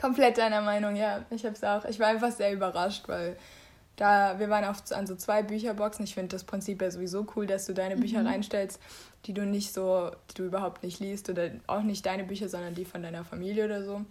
Komplett 0.00 0.38
deiner 0.38 0.60
Meinung, 0.60 0.94
ja. 0.94 1.24
Ich 1.30 1.44
hab's 1.44 1.64
auch. 1.64 1.84
Ich 1.84 1.98
war 1.98 2.06
einfach 2.08 2.30
sehr 2.30 2.52
überrascht, 2.52 3.08
weil 3.08 3.36
da 3.98 4.38
wir 4.38 4.48
waren 4.48 4.64
auf, 4.64 4.80
an 4.92 5.06
so 5.06 5.14
zwei 5.16 5.42
Bücherboxen. 5.42 6.04
Ich 6.04 6.14
finde 6.14 6.28
das 6.28 6.44
Prinzip 6.44 6.80
ja 6.80 6.90
sowieso 6.90 7.26
cool, 7.36 7.46
dass 7.46 7.66
du 7.66 7.74
deine 7.74 7.96
Bücher 7.96 8.20
Mhm. 8.20 8.28
reinstellst, 8.28 8.80
die 9.26 9.34
du 9.34 9.44
nicht 9.44 9.74
so, 9.74 10.10
die 10.30 10.34
du 10.34 10.44
überhaupt 10.44 10.82
nicht 10.82 11.00
liest 11.00 11.28
oder 11.28 11.50
auch 11.66 11.82
nicht 11.82 12.06
deine 12.06 12.24
Bücher, 12.24 12.48
sondern 12.48 12.74
die 12.74 12.84
von 12.84 13.02
deiner 13.02 13.24
Familie 13.24 13.64
oder 13.64 13.84
so. 13.84 14.02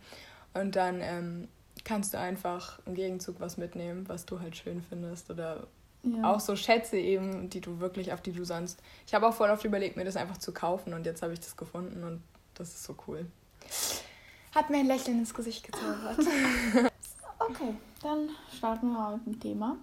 Und 0.53 0.75
dann 0.75 1.00
ähm, 1.01 1.48
kannst 1.86 2.13
du 2.13 2.20
einfach 2.20 2.79
im 2.86 2.96
Gegenzug 2.96 3.39
was 3.39 3.58
mitnehmen, 3.58 4.03
was 4.10 4.25
du 4.25 4.39
halt 4.41 4.58
schön 4.58 4.82
findest 4.82 5.29
oder 5.32 5.65
ja. 6.03 6.24
auch 6.32 6.41
so 6.41 6.56
Schätze 6.58 6.98
eben, 6.98 7.50
die 7.50 7.62
du 7.62 7.79
wirklich, 7.79 8.12
auf 8.12 8.22
die 8.22 8.34
du 8.34 8.44
sonst. 8.44 8.79
Ich 9.08 9.13
habe 9.13 9.25
auch 9.25 9.34
voll 9.34 9.50
oft 9.50 9.63
überlegt, 9.63 9.96
mir 9.96 10.03
das 10.06 10.17
einfach 10.17 10.38
zu 10.38 10.51
kaufen 10.51 10.94
und 10.94 11.06
jetzt 11.06 11.22
habe 11.22 11.32
ich 11.34 11.39
das 11.39 11.56
gefunden 11.56 12.03
und 12.03 12.22
das 12.56 12.70
ist 12.70 12.84
so 12.84 12.96
cool. 13.08 13.25
Hat 14.53 14.70
mir 14.70 14.79
ein 14.79 14.88
Lächeln 14.88 15.20
ins 15.20 15.34
Gesicht 15.34 15.63
gezaubert. 15.63 16.17
Okay, 17.39 17.75
dann 18.08 18.30
starten 18.56 18.88
wir 18.88 18.94
mal 18.94 19.18
mit 19.18 19.26
dem 19.26 19.40
Thema. 19.40 19.78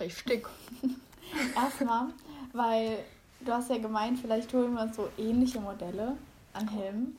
Richtig. 0.00 0.48
Erstmal, 1.54 2.08
weil 2.52 2.98
du 3.40 3.52
hast 3.52 3.68
ja 3.70 3.78
gemeint, 3.78 4.18
vielleicht 4.18 4.52
holen 4.54 4.74
wir 4.74 4.82
uns 4.82 4.96
so 4.96 5.08
ähnliche 5.18 5.60
Modelle 5.60 6.16
an 6.54 6.68
Helmen. 6.68 7.16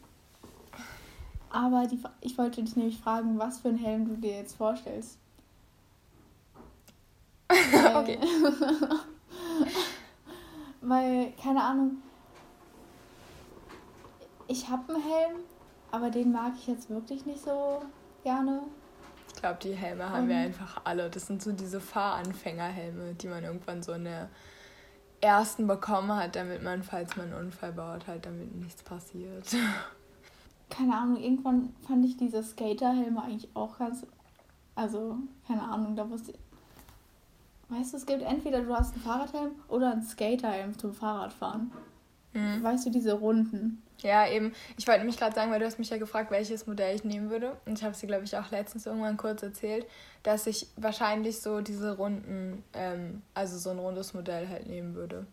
Aber 1.50 1.88
die, 1.88 2.02
ich 2.22 2.38
wollte 2.38 2.64
dich 2.64 2.76
nämlich 2.76 2.98
fragen, 2.98 3.38
was 3.38 3.60
für 3.60 3.70
einen 3.70 3.78
Helm 3.78 4.06
du 4.08 4.16
dir 4.16 4.38
jetzt 4.38 4.58
vorstellst. 4.58 5.18
Weil, 7.50 7.96
Okay. 7.96 8.20
weil, 10.82 11.34
keine 11.42 11.64
Ahnung, 11.64 11.98
ich 14.48 14.70
habe 14.70 14.94
einen 14.94 15.04
Helm, 15.04 15.38
aber 15.92 16.10
den 16.10 16.32
mag 16.32 16.54
ich 16.58 16.68
jetzt 16.68 16.90
wirklich 16.90 17.26
nicht 17.26 17.44
so 17.44 17.82
gerne. 18.24 18.62
Ich 19.50 19.60
glaube, 19.60 19.76
die 19.76 19.82
Helme 19.82 20.10
haben 20.10 20.28
wir 20.28 20.36
Und- 20.36 20.42
einfach 20.42 20.82
alle. 20.84 21.10
Das 21.10 21.28
sind 21.28 21.42
so 21.42 21.54
diese 21.54 21.80
Fahranfängerhelme, 21.80 23.14
die 23.14 23.28
man 23.28 23.44
irgendwann 23.44 23.82
so 23.82 23.94
in 23.94 24.04
der 24.04 24.30
ersten 25.22 25.68
bekommen 25.68 26.14
hat, 26.14 26.36
damit 26.36 26.64
man, 26.64 26.84
falls 26.84 27.16
man 27.16 27.28
einen 27.28 27.46
Unfall 27.46 27.72
baut, 27.72 28.08
halt 28.08 28.26
damit 28.26 28.54
nichts 28.56 28.84
passiert. 28.84 29.46
keine 30.70 30.96
Ahnung, 30.96 31.18
irgendwann 31.18 31.74
fand 31.88 32.06
ich 32.06 32.18
diese 32.18 32.44
Skaterhelme 32.44 33.22
eigentlich 33.24 33.50
auch 33.56 33.78
ganz. 33.80 34.06
Also, 34.76 35.18
keine 35.48 35.64
Ahnung, 35.64 35.96
da 35.96 36.10
wusste 36.10 36.32
ich. 36.32 36.38
Weißt 37.70 37.94
du, 37.94 37.98
es 37.98 38.06
gibt 38.06 38.22
entweder 38.24 38.62
du 38.62 38.76
hast 38.76 38.94
einen 38.96 39.04
Fahrradhelm 39.04 39.52
oder 39.70 39.92
einen 39.92 40.04
Skaterhelm 40.04 40.78
zum 40.78 40.94
Fahrradfahren. 40.94 41.72
Mhm. 42.38 42.64
Weißt 42.64 42.86
du, 42.86 42.90
diese 42.90 43.14
Runden? 43.14 43.82
Ja, 44.02 44.28
eben. 44.28 44.54
Ich 44.78 44.86
wollte 44.88 45.00
nämlich 45.00 45.18
gerade 45.18 45.34
sagen, 45.34 45.52
weil 45.52 45.60
du 45.60 45.66
hast 45.66 45.80
mich 45.80 45.90
ja 45.90 45.98
gefragt, 45.98 46.30
welches 46.30 46.68
Modell 46.68 46.96
ich 46.96 47.04
nehmen 47.04 47.32
würde. 47.32 47.58
Und 47.66 47.80
ich 47.80 47.84
habe 47.84 47.94
es 47.94 48.00
dir, 48.00 48.08
glaube 48.08 48.26
ich, 48.26 48.38
auch 48.38 48.52
letztens 48.52 48.86
irgendwann 48.86 49.18
kurz 49.18 49.42
erzählt, 49.42 49.88
dass 50.22 50.46
ich 50.46 50.68
wahrscheinlich 50.76 51.42
so 51.42 51.62
diese 51.62 51.98
Runden, 51.98 52.64
ähm, 52.74 53.24
also 53.34 53.58
so 53.58 53.72
ein 53.72 53.80
rundes 53.80 54.14
Modell 54.14 54.48
halt 54.50 54.68
nehmen 54.68 54.94
würde. 54.94 55.26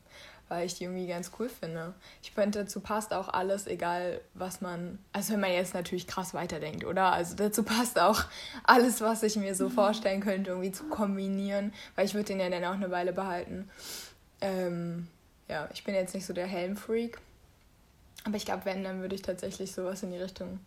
Weil 0.49 0.67
ich 0.67 0.75
die 0.75 0.85
irgendwie 0.85 1.07
ganz 1.07 1.31
cool 1.39 1.49
finde. 1.49 1.95
Ich 2.23 2.31
finde, 2.31 2.61
dazu 2.61 2.81
passt 2.81 3.13
auch 3.13 3.29
alles, 3.29 3.67
egal 3.67 4.21
was 4.35 4.61
man. 4.61 4.99
Also, 5.13 5.33
wenn 5.35 5.41
man 5.41 5.53
jetzt 5.53 5.75
natürlich 5.75 6.07
krass 6.07 6.33
weiterdenkt, 6.33 6.85
oder? 6.85 7.13
Also, 7.13 7.35
dazu 7.35 7.63
passt 7.65 7.99
auch 7.99 8.25
alles, 8.63 9.01
was 9.01 9.23
ich 9.23 9.37
mir 9.37 9.55
so 9.55 9.69
vorstellen 9.69 10.21
könnte, 10.21 10.51
irgendwie 10.51 10.73
zu 10.73 10.85
kombinieren. 10.85 11.73
Weil 11.97 12.07
ich 12.07 12.15
würde 12.15 12.27
den 12.27 12.41
ja 12.41 12.49
dann 12.49 12.65
auch 12.65 12.75
eine 12.75 12.91
Weile 12.91 13.13
behalten. 13.13 13.69
Ähm, 14.41 15.09
ja, 15.49 15.69
ich 15.73 15.85
bin 15.85 15.95
jetzt 15.95 16.15
nicht 16.15 16.27
so 16.27 16.33
der 16.33 16.47
Helmfreak. 16.47 17.21
Aber 18.25 18.37
ich 18.37 18.47
glaube, 18.47 18.65
wenn, 18.65 18.85
dann 18.85 19.01
würde 19.01 19.15
ich 19.15 19.23
tatsächlich 19.23 19.73
sowas 19.73 20.03
in 20.03 20.11
die 20.11 20.19
Richtung 20.19 20.61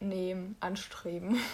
nehmen, 0.00 0.56
anstreben. 0.60 1.38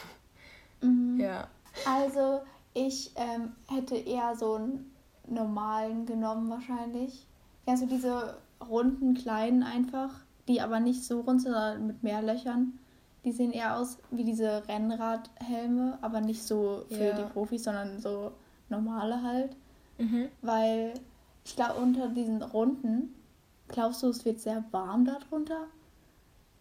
Mhm. 0.82 1.20
Ja. 1.20 1.46
Also, 1.84 2.40
ich 2.72 3.12
ähm, 3.16 3.52
hätte 3.68 3.96
eher 3.96 4.34
so 4.34 4.54
einen 4.54 4.90
normalen 5.26 6.06
genommen 6.06 6.48
wahrscheinlich. 6.48 7.26
Kennst 7.66 7.82
du 7.82 7.86
diese 7.86 8.38
runden, 8.66 9.12
kleinen 9.12 9.62
einfach, 9.62 10.08
die 10.48 10.62
aber 10.62 10.80
nicht 10.80 11.04
so 11.04 11.20
rund 11.20 11.42
sind, 11.42 11.52
sondern 11.52 11.86
mit 11.86 12.02
mehr 12.02 12.22
Löchern? 12.22 12.78
Die 13.24 13.32
sehen 13.32 13.52
eher 13.52 13.76
aus 13.76 13.98
wie 14.10 14.24
diese 14.24 14.66
Rennradhelme, 14.68 15.98
aber 16.00 16.22
nicht 16.22 16.42
so 16.42 16.86
für 16.88 17.08
ja. 17.08 17.12
die 17.12 17.30
Profis, 17.30 17.64
sondern 17.64 18.00
so 18.00 18.32
normale 18.70 19.22
halt. 19.22 19.54
Mhm. 19.98 20.28
Weil 20.40 20.94
ich 21.44 21.56
glaube, 21.56 21.80
unter 21.80 22.08
diesen 22.08 22.42
runden 22.42 23.14
Glaubst 23.70 24.02
du, 24.02 24.08
es 24.08 24.24
wird 24.24 24.40
sehr 24.40 24.64
warm 24.72 25.04
darunter? 25.04 25.66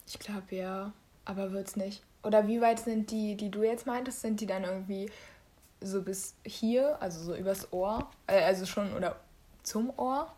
Ich 0.06 0.20
glaube 0.20 0.56
ja, 0.56 0.94
aber 1.26 1.52
wird's 1.52 1.76
nicht. 1.76 2.04
Oder 2.24 2.48
wie 2.48 2.62
weit 2.62 2.80
sind 2.80 3.10
die, 3.10 3.36
die 3.36 3.50
du 3.50 3.64
jetzt 3.64 3.88
meintest, 3.88 4.22
sind 4.22 4.42
die 4.42 4.46
dann 4.46 4.64
irgendwie 4.64 5.10
so 5.82 6.04
bis 6.04 6.36
hier, 6.46 7.02
also 7.02 7.20
so 7.24 7.36
übers 7.36 7.72
Ohr, 7.74 8.10
äh, 8.28 8.44
also 8.44 8.66
schon 8.66 8.94
oder 8.94 9.16
zum 9.64 9.92
Ohr? 9.98 10.32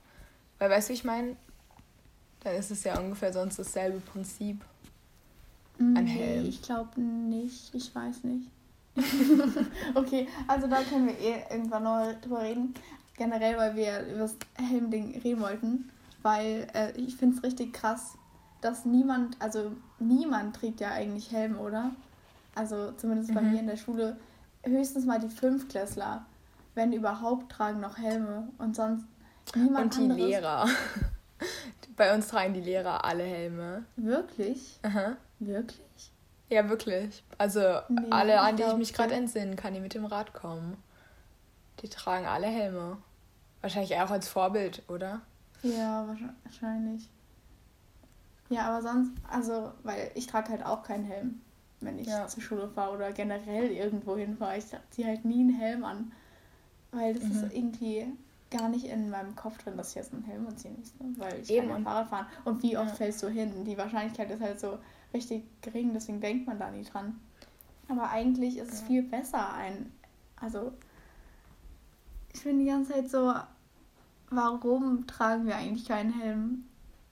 Weil 0.60 0.70
weißt 0.70 0.88
du, 0.88 0.92
wie 0.92 0.96
ich 0.96 1.04
meine? 1.04 1.36
Dann 2.42 2.56
ist 2.56 2.72
es 2.72 2.84
ja 2.86 2.98
ungefähr 2.98 3.34
sonst 3.34 3.60
dasselbe 3.60 4.00
Prinzip. 4.00 4.64
Ein 5.78 6.08
Helm. 6.08 6.44
Nee, 6.44 6.50
ich 6.50 6.62
glaube 6.62 7.02
nicht. 7.02 7.74
Ich 7.76 7.94
weiß 7.94 8.24
nicht. 8.24 8.50
okay, 9.96 10.28
also 10.48 10.68
da 10.68 10.82
können 10.84 11.08
wir 11.08 11.20
eh 11.20 11.44
irgendwann 11.50 11.84
noch 11.84 12.14
drüber 12.22 12.42
reden. 12.42 12.74
Generell, 13.18 13.58
weil 13.58 13.76
wir 13.76 14.06
über 14.08 14.20
das 14.20 14.36
Helmding 14.58 15.20
reden 15.22 15.42
wollten 15.42 15.92
weil 16.22 16.68
äh, 16.74 16.92
ich 16.92 17.16
finde 17.16 17.38
es 17.38 17.44
richtig 17.44 17.74
krass, 17.74 18.18
dass 18.62 18.86
niemand, 18.86 19.38
also 19.40 19.72
niemand 20.00 20.56
trägt 20.56 20.80
ja 20.80 20.92
eigentlich 20.92 21.32
Helm, 21.32 21.60
oder? 21.60 21.92
Also 22.54 22.92
zumindest 22.92 23.34
bei 23.34 23.42
mhm. 23.42 23.52
mir 23.52 23.60
in 23.60 23.68
der 23.68 23.78
Schule, 23.78 24.18
höchstens 24.64 25.06
mal 25.06 25.20
die 25.20 25.30
Fünftklässler, 25.30 26.26
wenn 26.76 26.94
überhaupt, 26.94 27.52
tragen 27.52 27.80
noch 27.80 27.98
Helme 27.98 28.50
und 28.58 28.76
sonst 28.76 29.06
niemand 29.56 29.86
Und 29.86 29.98
die 29.98 30.02
anderes. 30.02 30.22
Lehrer. 30.22 30.68
bei 31.98 32.14
uns 32.14 32.28
tragen 32.28 32.54
die 32.54 32.62
Lehrer 32.62 33.04
alle 33.04 33.24
Helme. 33.24 33.86
Wirklich? 33.96 34.80
Aha. 34.84 35.18
Wirklich? 35.40 36.12
Ja, 36.50 36.70
wirklich. 36.70 37.24
Also 37.38 37.62
nee, 37.90 38.02
alle, 38.12 38.42
an 38.42 38.58
die 38.58 38.64
ich 38.64 38.76
mich 38.76 38.94
gerade 38.94 39.14
entsinnen 39.14 39.56
kann, 39.56 39.74
die 39.74 39.80
mit 39.80 39.94
dem 39.94 40.06
Rad 40.06 40.34
kommen. 40.34 40.78
Die 41.82 41.90
tragen 41.90 42.26
alle 42.26 42.48
Helme. 42.48 42.98
Wahrscheinlich 43.62 43.96
auch 43.98 44.10
als 44.10 44.28
Vorbild, 44.28 44.84
oder? 44.88 45.22
Ja, 45.64 46.08
wahrscheinlich. 46.44 47.10
Ja, 48.50 48.68
aber 48.68 48.82
sonst, 48.82 49.12
also, 49.30 49.72
weil 49.84 50.12
ich 50.16 50.28
trage 50.28 50.50
halt 50.50 50.66
auch 50.66 50.84
keinen 50.84 51.06
Helm, 51.06 51.42
wenn 51.80 52.00
ich 52.00 52.08
ja. 52.08 52.28
zur 52.28 52.44
Schule 52.44 52.68
fahre 52.68 52.94
oder 52.94 53.12
generell 53.14 53.72
irgendwo 53.72 54.18
hinfahre. 54.18 54.58
Ich 54.58 54.66
ziehe 54.90 55.08
halt 55.08 55.24
nie 55.24 55.42
einen 55.42 55.54
Helm 55.54 55.86
an, 55.86 56.12
weil 56.92 57.14
das 57.14 57.24
mhm. 57.24 57.32
ist 57.32 57.54
irgendwie 57.54 58.08
gar 58.50 58.68
nicht 58.68 58.86
in 58.86 59.10
meinem 59.10 59.36
Kopf 59.36 59.58
drin, 59.60 59.78
dass 59.78 59.90
ich 59.90 59.96
jetzt 59.96 60.14
einen 60.14 60.24
Helm 60.24 60.46
anziehen 60.46 60.76
muss, 60.78 60.94
ne? 61.00 61.16
weil 61.18 61.40
ich 61.40 61.50
Eben. 61.50 61.70
kann 61.70 61.78
ja 61.78 61.90
Fahrrad 61.90 62.10
fahren. 62.10 62.26
Und 62.44 62.62
wie 62.62 62.78
oft 62.78 62.90
ja. 62.90 62.96
fällst 62.96 63.24
du 63.24 63.30
hin? 63.30 63.64
Die 63.64 63.78
Wahrscheinlichkeit 63.78 64.30
ist 64.30 64.42
halt 64.42 64.60
so 64.60 64.78
richtig 65.14 65.44
gering, 65.62 65.94
deswegen 65.94 66.20
denkt 66.20 66.48
man 66.48 66.60
da 66.60 66.70
nie 66.70 66.84
dran. 66.84 67.20
Aber 67.88 68.10
eigentlich 68.10 68.58
ist 68.58 68.74
es 68.74 68.82
viel 68.82 69.04
besser 69.04 69.54
ein, 69.54 69.92
also 70.40 70.74
ich 72.34 72.44
bin 72.44 72.60
die 72.60 72.66
ganze 72.66 72.94
Zeit 72.94 73.10
so, 73.10 73.34
warum 74.30 75.06
tragen 75.08 75.46
wir 75.46 75.56
eigentlich 75.56 75.88
keinen 75.88 76.14
Helm? 76.20 76.66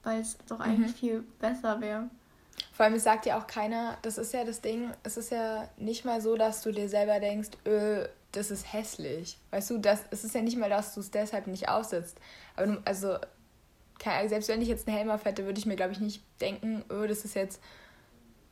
Weil 0.03 0.21
es 0.21 0.38
doch 0.47 0.59
eigentlich 0.59 0.93
mhm. 0.93 0.97
viel 0.97 1.23
besser 1.39 1.81
wäre. 1.81 2.09
Vor 2.73 2.85
allem, 2.85 2.95
es 2.95 3.03
sagt 3.03 3.25
ja 3.25 3.38
auch 3.38 3.47
keiner, 3.47 3.97
das 4.01 4.17
ist 4.17 4.33
ja 4.33 4.43
das 4.45 4.61
Ding, 4.61 4.91
es 5.03 5.17
ist 5.17 5.31
ja 5.31 5.67
nicht 5.77 6.05
mal 6.05 6.21
so, 6.21 6.38
dass 6.38 6.61
du 6.61 6.71
dir 6.71 6.88
selber 6.88 7.19
denkst, 7.19 7.49
öh, 7.65 8.05
das 8.31 8.51
ist 8.51 8.71
hässlich. 8.71 9.38
Weißt 9.51 9.69
du, 9.71 9.77
das, 9.79 10.03
es 10.11 10.23
ist 10.23 10.35
ja 10.35 10.41
nicht 10.41 10.57
mal, 10.57 10.69
dass 10.69 10.93
du 10.93 11.01
es 11.01 11.11
deshalb 11.11 11.47
nicht 11.47 11.67
aussetzt. 11.67 12.17
Aber 12.55 12.67
du, 12.67 12.81
also, 12.85 13.17
selbst 14.27 14.47
wenn 14.47 14.61
ich 14.61 14.69
jetzt 14.69 14.88
einen 14.88 14.95
Helm 14.95 15.09
auf 15.09 15.25
hätte, 15.25 15.45
würde 15.45 15.59
ich 15.59 15.65
mir, 15.65 15.75
glaube 15.75 15.91
ich, 15.91 15.99
nicht 15.99 16.23
denken, 16.39 16.83
öh, 16.89 17.07
das 17.07 17.25
ist 17.25 17.33
jetzt 17.33 17.61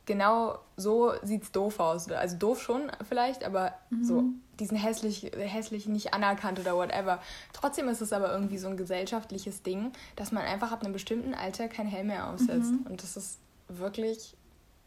genau 0.08 0.58
so 0.76 1.12
sieht 1.22 1.44
es 1.44 1.52
doof 1.52 1.78
aus. 1.78 2.10
Also 2.10 2.36
doof 2.36 2.60
schon 2.62 2.90
vielleicht, 3.08 3.44
aber 3.44 3.74
mhm. 3.90 4.04
so 4.04 4.24
diesen 4.60 4.76
hässlich, 4.76 5.30
hässlich 5.36 5.86
nicht 5.86 6.14
anerkannt 6.14 6.58
oder 6.58 6.76
whatever. 6.76 7.20
Trotzdem 7.52 7.88
ist 7.88 8.00
es 8.00 8.12
aber 8.12 8.32
irgendwie 8.32 8.58
so 8.58 8.68
ein 8.68 8.76
gesellschaftliches 8.76 9.62
Ding, 9.62 9.92
dass 10.16 10.32
man 10.32 10.44
einfach 10.44 10.72
ab 10.72 10.82
einem 10.82 10.92
bestimmten 10.92 11.34
Alter 11.34 11.68
kein 11.68 11.86
Helm 11.86 12.08
mehr 12.08 12.28
aufsetzt. 12.28 12.72
Mhm. 12.72 12.86
Und 12.88 13.02
das 13.02 13.16
ist 13.16 13.38
wirklich, 13.68 14.36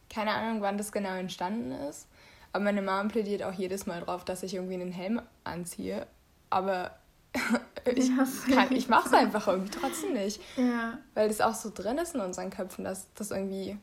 keine 0.09 0.31
Ahnung, 0.31 0.61
wann 0.61 0.77
das 0.77 0.91
genau 0.91 1.15
entstanden 1.15 1.71
ist. 1.71 2.07
Aber 2.53 2.63
meine 2.63 2.81
Mom 2.81 3.07
plädiert 3.07 3.43
auch 3.43 3.53
jedes 3.53 3.85
Mal 3.85 4.01
drauf, 4.01 4.25
dass 4.25 4.43
ich 4.43 4.55
irgendwie 4.55 4.73
einen 4.73 4.91
Helm 4.91 5.21
anziehe. 5.43 6.05
Aber 6.49 6.91
ich, 7.85 8.09
ja, 8.49 8.67
ich 8.69 8.89
mache 8.89 9.07
es 9.07 9.13
einfach 9.13 9.47
irgendwie 9.47 9.71
trotzdem 9.71 10.13
nicht. 10.13 10.41
Ja. 10.57 10.97
Weil 11.13 11.29
das 11.29 11.39
auch 11.39 11.55
so 11.55 11.71
drin 11.73 11.97
ist 11.97 12.13
in 12.13 12.21
unseren 12.21 12.49
Köpfen, 12.49 12.83
dass 12.83 13.07
das 13.13 13.31
irgendwie 13.31 13.77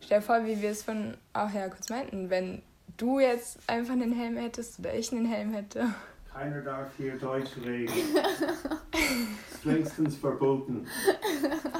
Stell 0.00 0.20
dir 0.20 0.26
vor, 0.26 0.44
wie 0.44 0.60
wir 0.60 0.70
es 0.70 0.82
von 0.82 1.16
auch 1.32 1.50
ja 1.50 1.68
kurz 1.68 1.88
meinten, 1.88 2.30
wenn 2.30 2.62
du 3.02 3.18
jetzt 3.18 3.58
einfach 3.66 3.94
einen 3.94 4.12
Helm 4.12 4.36
hättest 4.36 4.78
oder 4.78 4.94
ich 4.94 5.10
einen 5.12 5.26
Helm 5.26 5.52
hätte. 5.52 5.92
Keiner 6.32 6.60
darf 6.62 6.88
hier 6.96 7.16
Deutsch 7.16 7.50
reden. 7.64 7.92
Strengstens 9.58 10.16
verboten. 10.16 10.86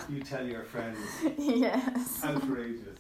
You 0.09 0.21
tell 0.23 0.45
your 0.45 0.64
friends. 0.64 0.99
Yes. 1.38 2.23
Outrageous. 2.23 2.99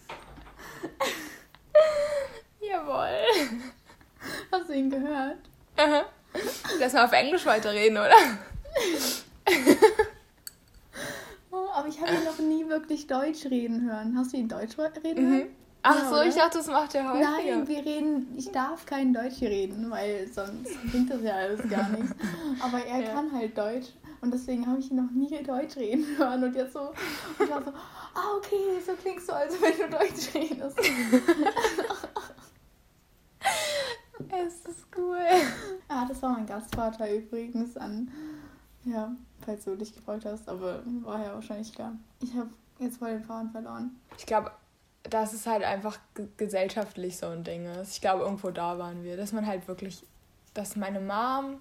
Jawohl. 2.60 3.58
Hast 4.52 4.68
du 4.68 4.72
ihn 4.72 4.88
gehört? 4.88 5.38
Aha. 5.76 6.04
Lass 6.78 6.92
mal 6.92 7.04
auf 7.04 7.12
Englisch 7.12 7.44
weiterreden, 7.44 7.98
oder? 7.98 8.14
aber 11.74 11.88
ich 11.88 12.00
habe 12.00 12.12
ihn 12.12 12.24
noch 12.24 12.38
nie 12.38 12.68
wirklich 12.68 13.08
Deutsch 13.08 13.46
reden 13.46 13.90
hören. 13.90 14.16
Hast 14.16 14.32
du 14.32 14.36
ihn 14.36 14.48
Deutsch 14.48 14.78
reden 14.78 15.26
hören? 15.26 15.48
Mhm. 15.48 15.61
Ach 15.84 15.96
ja, 15.96 16.08
so, 16.08 16.14
oder? 16.14 16.26
ich 16.26 16.34
dachte, 16.36 16.58
das 16.58 16.68
macht 16.68 16.94
er 16.94 17.12
heute. 17.12 17.24
Nein, 17.24 17.66
wir 17.66 17.84
reden, 17.84 18.32
ich 18.36 18.52
darf 18.52 18.86
kein 18.86 19.12
Deutsch 19.12 19.40
reden, 19.40 19.90
weil 19.90 20.28
sonst 20.32 20.70
klingt 20.90 21.10
das 21.10 21.22
ja 21.22 21.34
alles 21.34 21.68
gar 21.68 21.88
nicht. 21.88 22.14
Aber 22.62 22.84
er 22.84 23.00
ja. 23.00 23.12
kann 23.12 23.32
halt 23.32 23.58
Deutsch 23.58 23.88
und 24.20 24.32
deswegen 24.32 24.64
habe 24.68 24.78
ich 24.78 24.92
ihn 24.92 24.98
noch 24.98 25.10
nie 25.10 25.42
Deutsch 25.42 25.76
reden 25.76 26.06
hören 26.16 26.44
und 26.44 26.54
jetzt 26.54 26.74
so, 26.74 26.80
und 26.82 26.94
ich 27.40 27.50
war 27.50 27.64
so, 27.64 27.70
ah 27.70 28.36
okay, 28.36 28.80
so 28.86 28.92
klingst 28.92 29.28
du 29.28 29.32
also, 29.32 29.56
wenn 29.60 29.76
du 29.76 29.88
Deutsch 29.90 30.32
redest. 30.34 30.78
es 34.28 34.64
ist 34.64 34.86
cool. 34.96 35.18
Ah, 35.88 36.06
das 36.06 36.22
war 36.22 36.30
mein 36.30 36.46
Gastvater 36.46 37.12
übrigens 37.12 37.76
an, 37.76 38.08
ja, 38.84 39.12
falls 39.44 39.64
du 39.64 39.74
dich 39.74 39.92
gefreut 39.92 40.24
hast, 40.24 40.48
aber 40.48 40.84
war 41.02 41.20
ja 41.24 41.34
wahrscheinlich 41.34 41.74
klar. 41.74 41.96
Ich 42.20 42.32
habe 42.34 42.50
jetzt 42.78 42.98
voll 42.98 43.10
den 43.10 43.24
Faden 43.24 43.50
verloren. 43.50 43.98
Ich 44.16 44.26
glaube, 44.26 44.52
dass 45.04 45.32
es 45.32 45.46
halt 45.46 45.64
einfach 45.64 45.98
gesellschaftlich 46.36 47.16
so 47.16 47.26
ein 47.26 47.44
Ding 47.44 47.66
ist. 47.66 47.94
Ich 47.94 48.00
glaube, 48.00 48.22
irgendwo 48.22 48.50
da 48.50 48.78
waren 48.78 49.02
wir, 49.02 49.16
dass 49.16 49.32
man 49.32 49.46
halt 49.46 49.66
wirklich, 49.68 50.04
dass 50.54 50.76
meine 50.76 51.00
Mom 51.00 51.60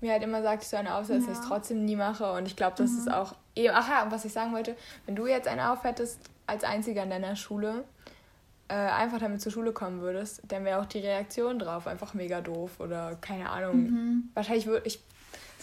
mir 0.00 0.12
halt 0.12 0.22
immer 0.22 0.42
sagt, 0.42 0.62
ich 0.62 0.68
soll 0.68 0.80
eine 0.80 0.94
aufsetzen, 0.94 1.32
ja. 1.32 1.40
ich 1.40 1.46
trotzdem 1.46 1.84
nie 1.84 1.96
mache. 1.96 2.30
Und 2.32 2.46
ich 2.46 2.56
glaube, 2.56 2.76
das 2.76 2.90
mhm. 2.90 2.98
ist 2.98 3.12
auch 3.12 3.34
eben, 3.54 3.74
ach 3.74 3.88
ja, 3.88 4.06
was 4.10 4.24
ich 4.24 4.32
sagen 4.32 4.52
wollte, 4.52 4.76
wenn 5.06 5.16
du 5.16 5.26
jetzt 5.26 5.48
eine 5.48 5.72
aufhättest 5.72 6.20
als 6.46 6.64
einziger 6.64 7.02
in 7.02 7.10
deiner 7.10 7.34
Schule, 7.34 7.84
äh, 8.68 8.74
einfach 8.74 9.18
damit 9.18 9.40
zur 9.40 9.52
Schule 9.52 9.72
kommen 9.72 10.00
würdest, 10.00 10.42
dann 10.48 10.64
wäre 10.64 10.80
auch 10.80 10.86
die 10.86 10.98
Reaktion 10.98 11.58
drauf 11.58 11.86
einfach 11.86 12.14
mega 12.14 12.40
doof 12.40 12.80
oder 12.80 13.16
keine 13.20 13.50
Ahnung. 13.50 13.76
Mhm. 13.76 14.30
Wahrscheinlich 14.34 14.66
würde 14.66 14.86
ich 14.86 15.00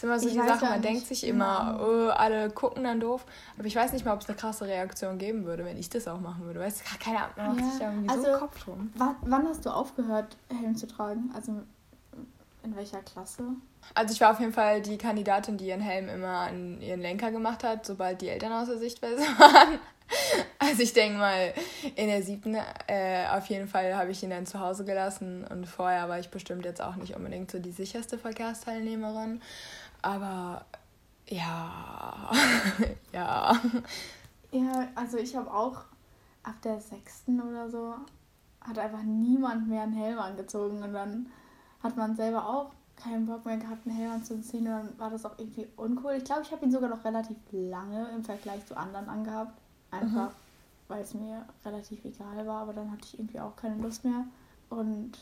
ist 0.04 0.08
immer 0.08 0.18
so 0.18 0.28
ich 0.28 0.34
die 0.34 0.48
Sache, 0.48 0.64
man 0.66 0.82
denkt 0.82 1.06
sich 1.06 1.26
immer, 1.26 1.80
oh, 1.80 2.10
alle 2.10 2.50
gucken 2.50 2.84
dann 2.84 3.00
doof. 3.00 3.24
Aber 3.56 3.66
ich 3.66 3.76
weiß 3.76 3.92
nicht 3.92 4.04
mal, 4.04 4.14
ob 4.14 4.20
es 4.20 4.28
eine 4.28 4.36
krasse 4.36 4.66
Reaktion 4.66 5.18
geben 5.18 5.44
würde, 5.44 5.64
wenn 5.64 5.76
ich 5.76 5.88
das 5.88 6.08
auch 6.08 6.20
machen 6.20 6.44
würde. 6.44 6.60
Weißt 6.60 6.80
du, 6.80 6.98
keine 6.98 7.18
Ahnung, 7.18 7.32
man 7.36 7.56
macht 7.56 7.72
sich 7.72 7.82
irgendwie 7.82 8.08
also, 8.08 8.32
so 8.32 8.38
Kopf 8.38 8.64
drum. 8.64 8.92
Wann, 8.96 9.16
wann 9.22 9.48
hast 9.48 9.64
du 9.64 9.70
aufgehört, 9.70 10.36
Helm 10.48 10.76
zu 10.76 10.86
tragen? 10.86 11.30
Also 11.34 11.52
in 12.62 12.76
welcher 12.76 13.02
Klasse? 13.02 13.42
Also 13.94 14.14
ich 14.14 14.20
war 14.20 14.32
auf 14.32 14.40
jeden 14.40 14.52
Fall 14.52 14.80
die 14.80 14.96
Kandidatin, 14.96 15.58
die 15.58 15.66
ihren 15.66 15.80
Helm 15.80 16.08
immer 16.08 16.38
an 16.48 16.80
ihren 16.80 17.00
Lenker 17.00 17.30
gemacht 17.30 17.62
hat, 17.62 17.84
sobald 17.84 18.22
die 18.22 18.28
Eltern 18.28 18.52
aus 18.52 18.68
der 18.68 18.78
Sichtweise 18.78 19.22
waren. 19.38 19.78
Also 20.58 20.82
ich 20.82 20.92
denke 20.92 21.18
mal, 21.18 21.52
in 21.96 22.08
der 22.08 22.22
siebten 22.22 22.56
äh, 22.86 23.26
auf 23.32 23.46
jeden 23.46 23.68
Fall 23.68 23.96
habe 23.96 24.10
ich 24.10 24.22
ihn 24.22 24.30
dann 24.30 24.46
zu 24.46 24.60
Hause 24.60 24.84
gelassen 24.84 25.46
und 25.48 25.66
vorher 25.66 26.08
war 26.08 26.18
ich 26.18 26.28
bestimmt 26.28 26.64
jetzt 26.64 26.82
auch 26.82 26.96
nicht 26.96 27.16
unbedingt 27.16 27.50
so 27.50 27.58
die 27.58 27.72
sicherste 27.72 28.18
Verkehrsteilnehmerin. 28.18 29.40
Aber 30.04 30.66
ja, 31.28 32.30
ja. 33.12 33.60
Ja, 34.52 34.88
also 34.94 35.16
ich 35.16 35.34
habe 35.34 35.52
auch 35.52 35.78
ab 36.42 36.54
der 36.62 36.78
sechsten 36.78 37.40
oder 37.40 37.70
so 37.70 37.94
hat 38.60 38.78
einfach 38.78 39.02
niemand 39.02 39.68
mehr 39.68 39.82
einen 39.82 39.94
Helm 39.94 40.18
angezogen 40.18 40.82
und 40.82 40.92
dann 40.92 41.26
hat 41.82 41.96
man 41.96 42.16
selber 42.16 42.46
auch 42.46 42.72
keinen 42.96 43.26
Bock 43.26 43.44
mehr 43.46 43.56
gehabt, 43.56 43.86
einen 43.86 43.96
Helm 43.96 44.12
anzuziehen 44.12 44.66
und 44.66 44.72
dann 44.72 44.98
war 44.98 45.10
das 45.10 45.24
auch 45.24 45.38
irgendwie 45.38 45.66
uncool. 45.76 46.12
Ich 46.12 46.24
glaube, 46.24 46.42
ich 46.42 46.52
habe 46.52 46.64
ihn 46.64 46.70
sogar 46.70 46.90
noch 46.90 47.04
relativ 47.04 47.36
lange 47.50 48.08
im 48.10 48.22
Vergleich 48.22 48.64
zu 48.66 48.76
anderen 48.76 49.08
angehabt. 49.08 49.58
Einfach, 49.90 50.30
mhm. 50.30 50.34
weil 50.88 51.02
es 51.02 51.14
mir 51.14 51.44
relativ 51.64 52.04
egal 52.04 52.46
war, 52.46 52.62
aber 52.62 52.74
dann 52.74 52.90
hatte 52.90 53.04
ich 53.04 53.18
irgendwie 53.18 53.40
auch 53.40 53.56
keine 53.56 53.82
Lust 53.82 54.04
mehr. 54.04 54.24
Und 54.70 55.12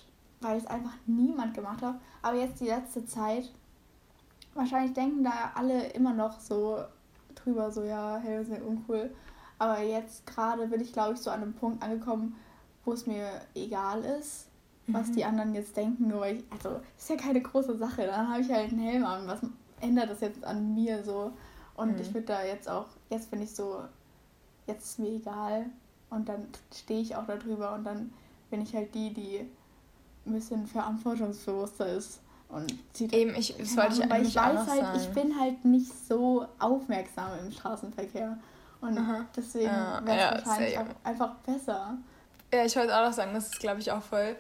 weil 0.41 0.59
es 0.59 0.67
einfach 0.67 0.95
niemand 1.07 1.55
gemacht 1.55 1.83
hat. 1.83 2.01
Aber 2.21 2.37
jetzt 2.37 2.61
die 2.61 2.67
letzte 2.67 3.07
Zeit, 3.07 3.51
wahrscheinlich 4.55 4.93
denken 4.93 5.25
da 5.25 5.53
alle 5.55 5.89
immer 5.89 6.13
noch 6.13 6.41
so 6.41 6.79
drüber, 7.35 7.71
so 7.71 7.83
ja, 7.83 8.19
Helme 8.19 8.45
sind 8.45 8.63
uncool. 8.63 9.11
Aber 9.59 9.81
jetzt 9.81 10.27
gerade 10.27 10.67
bin 10.67 10.81
ich, 10.81 10.93
glaube 10.93 11.15
ich, 11.15 11.21
so 11.21 11.31
an 11.31 11.43
einem 11.43 11.55
Punkt 11.55 11.83
angekommen, 11.83 12.37
wo 12.85 12.93
es 12.93 13.07
mir 13.07 13.29
egal 13.55 14.05
ist, 14.05 14.49
was 14.89 15.09
mhm. 15.09 15.13
die 15.15 15.25
anderen 15.25 15.55
jetzt 15.55 15.77
denken. 15.77 16.09
Nur 16.09 16.27
ich, 16.27 16.43
also 16.51 16.81
ist 16.99 17.11
ja 17.11 17.17
keine 17.17 17.41
große 17.41 17.77
Sache. 17.77 18.07
Dann 18.07 18.29
habe 18.29 18.41
ich 18.41 18.51
halt 18.51 18.73
einen 18.73 18.81
Helm 18.81 19.05
an. 19.05 19.27
Was 19.27 19.41
ändert 19.81 20.11
das 20.11 20.21
jetzt 20.21 20.45
an 20.45 20.75
mir 20.75 21.05
so? 21.05 21.33
Und 21.77 21.93
mhm. 21.93 22.01
ich 22.01 22.13
würde 22.13 22.27
da 22.27 22.45
jetzt 22.45 22.69
auch, 22.69 22.87
jetzt 23.09 23.31
bin 23.31 23.41
ich 23.41 23.55
so, 23.55 23.83
jetzt 24.67 24.85
ist 24.85 24.99
mir 24.99 25.11
egal. 25.11 25.67
Und 26.11 26.29
dann 26.29 26.47
stehe 26.75 27.01
ich 27.01 27.17
auch 27.17 27.27
darüber 27.27 27.75
und 27.75 27.85
dann 27.85 28.13
bin 28.51 28.61
ich 28.61 28.75
halt 28.75 28.95
die, 28.95 29.15
die 29.15 29.49
ein 30.27 30.33
bisschen 30.33 30.67
verantwortungsbewusster 30.67 31.87
ist. 31.87 32.21
Und 32.53 32.75
zieht 32.93 33.13
Eben, 33.15 33.35
ich, 33.35 33.57
das 33.57 33.77
wollte 33.77 33.95
ich 33.95 34.01
ich 34.29 34.37
weiß 34.37 34.67
halt, 34.67 34.81
sagen. 34.81 35.01
ich 35.01 35.09
bin 35.09 35.41
halt 35.41 35.65
nicht 35.65 35.91
so 36.07 36.47
aufmerksam 36.59 37.31
im 37.41 37.51
Straßenverkehr. 37.51 38.39
Und 38.83 38.99
Aha. 38.99 39.25
deswegen 39.35 39.67
ja, 39.67 40.03
wäre 40.05 40.17
es 40.17 40.23
ja, 40.23 40.47
wahrscheinlich 40.47 40.79
auch 40.79 40.87
einfach 41.03 41.35
besser. 41.47 41.97
Ja, 42.53 42.65
ich 42.65 42.77
wollte 42.77 42.95
auch 42.95 43.07
noch 43.07 43.15
sagen, 43.15 43.33
dass 43.33 43.47
es, 43.47 43.59
glaube 43.59 43.81
ich, 43.81 43.91
auch 43.91 44.03
voll 44.03 44.37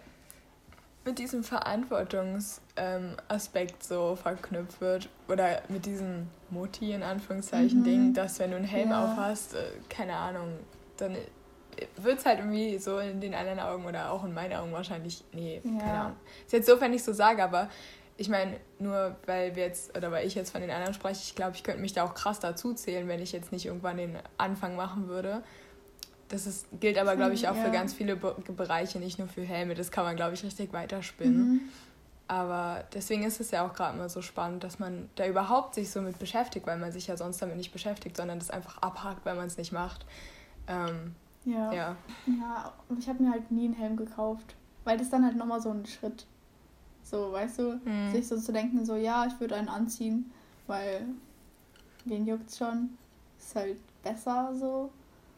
mit 1.04 1.18
diesem 1.18 1.42
Verantwortungsaspekt 1.42 2.76
ähm, 2.76 3.80
so 3.80 4.14
verknüpft 4.14 4.80
wird. 4.82 5.08
Oder 5.28 5.62
mit 5.68 5.86
diesem 5.86 6.28
Moti 6.50 6.92
in 6.92 7.02
Anführungszeichen 7.02 7.80
mhm. 7.80 7.84
Ding, 7.84 8.12
dass 8.14 8.38
wenn 8.38 8.50
du 8.50 8.56
einen 8.56 8.66
Helm 8.66 8.90
ja. 8.90 9.04
aufhast, 9.04 9.54
äh, 9.54 9.62
keine 9.88 10.16
Ahnung, 10.16 10.58
dann 10.98 11.16
wird 11.96 12.18
es 12.18 12.26
halt 12.26 12.40
irgendwie 12.40 12.76
so 12.78 12.98
in 12.98 13.20
den 13.20 13.34
anderen 13.34 13.58
Augen 13.60 13.86
oder 13.86 14.12
auch 14.12 14.24
in 14.24 14.34
meinen 14.34 14.52
Augen 14.54 14.72
wahrscheinlich, 14.72 15.24
nee, 15.32 15.62
ja. 15.64 15.80
keine 15.80 16.00
Ahnung. 16.00 16.16
Ist 16.44 16.52
jetzt 16.52 16.66
so, 16.66 16.78
wenn 16.80 16.92
ich 16.92 17.02
so 17.02 17.12
sage, 17.14 17.42
aber 17.42 17.70
ich 18.22 18.28
meine, 18.28 18.56
nur 18.78 19.16
weil 19.26 19.56
wir 19.56 19.64
jetzt, 19.64 19.96
oder 19.96 20.12
weil 20.12 20.26
ich 20.26 20.36
jetzt 20.36 20.52
von 20.52 20.60
den 20.60 20.70
anderen 20.70 20.94
spreche, 20.94 21.20
ich 21.24 21.34
glaube, 21.34 21.56
ich 21.56 21.64
könnte 21.64 21.80
mich 21.80 21.92
da 21.92 22.04
auch 22.04 22.14
krass 22.14 22.38
dazu 22.38 22.72
zählen, 22.72 23.08
wenn 23.08 23.20
ich 23.20 23.32
jetzt 23.32 23.50
nicht 23.50 23.66
irgendwann 23.66 23.96
den 23.96 24.16
Anfang 24.38 24.76
machen 24.76 25.08
würde. 25.08 25.42
Das 26.28 26.46
ist, 26.46 26.66
gilt 26.78 26.98
aber, 26.98 27.16
glaube 27.16 27.34
ich, 27.34 27.48
auch 27.48 27.56
ja. 27.56 27.64
für 27.64 27.72
ganz 27.72 27.92
viele 27.92 28.14
Be 28.14 28.36
Bereiche, 28.56 29.00
nicht 29.00 29.18
nur 29.18 29.26
für 29.26 29.42
Helme. 29.42 29.74
Das 29.74 29.90
kann 29.90 30.04
man, 30.04 30.14
glaube 30.14 30.34
ich, 30.34 30.44
richtig 30.44 30.72
weiterspinnen. 30.72 31.54
Mhm. 31.54 31.60
Aber 32.28 32.84
deswegen 32.94 33.24
ist 33.24 33.40
es 33.40 33.50
ja 33.50 33.66
auch 33.66 33.74
gerade 33.74 33.98
immer 33.98 34.08
so 34.08 34.22
spannend, 34.22 34.62
dass 34.62 34.78
man 34.78 35.10
da 35.16 35.26
überhaupt 35.26 35.74
sich 35.74 35.90
so 35.90 36.00
mit 36.00 36.20
beschäftigt, 36.20 36.64
weil 36.66 36.78
man 36.78 36.92
sich 36.92 37.08
ja 37.08 37.16
sonst 37.16 37.42
damit 37.42 37.56
nicht 37.56 37.72
beschäftigt, 37.72 38.16
sondern 38.16 38.38
das 38.38 38.50
einfach 38.50 38.78
abhakt, 38.78 39.26
weil 39.26 39.34
man 39.34 39.48
es 39.48 39.58
nicht 39.58 39.72
macht. 39.72 40.06
Ähm, 40.68 41.16
ja. 41.44 41.72
ja. 41.72 41.96
Ja, 42.26 42.72
ich 42.96 43.08
habe 43.08 43.20
mir 43.20 43.32
halt 43.32 43.50
nie 43.50 43.64
einen 43.64 43.74
Helm 43.74 43.96
gekauft, 43.96 44.54
weil 44.84 44.96
das 44.96 45.10
dann 45.10 45.24
halt 45.24 45.36
nochmal 45.36 45.60
so 45.60 45.70
ein 45.70 45.84
Schritt. 45.86 46.24
So, 47.02 47.32
weißt 47.32 47.58
du, 47.58 47.80
mhm. 47.84 48.12
sich 48.12 48.26
so 48.26 48.36
zu 48.38 48.52
denken, 48.52 48.84
so, 48.84 48.96
ja, 48.96 49.26
ich 49.26 49.38
würde 49.40 49.56
einen 49.56 49.68
anziehen, 49.68 50.30
weil 50.66 51.06
wen 52.04 52.26
juckt's 52.26 52.58
schon? 52.58 52.96
Ist 53.38 53.54
halt 53.54 53.78
besser 54.02 54.52
so. 54.58 54.90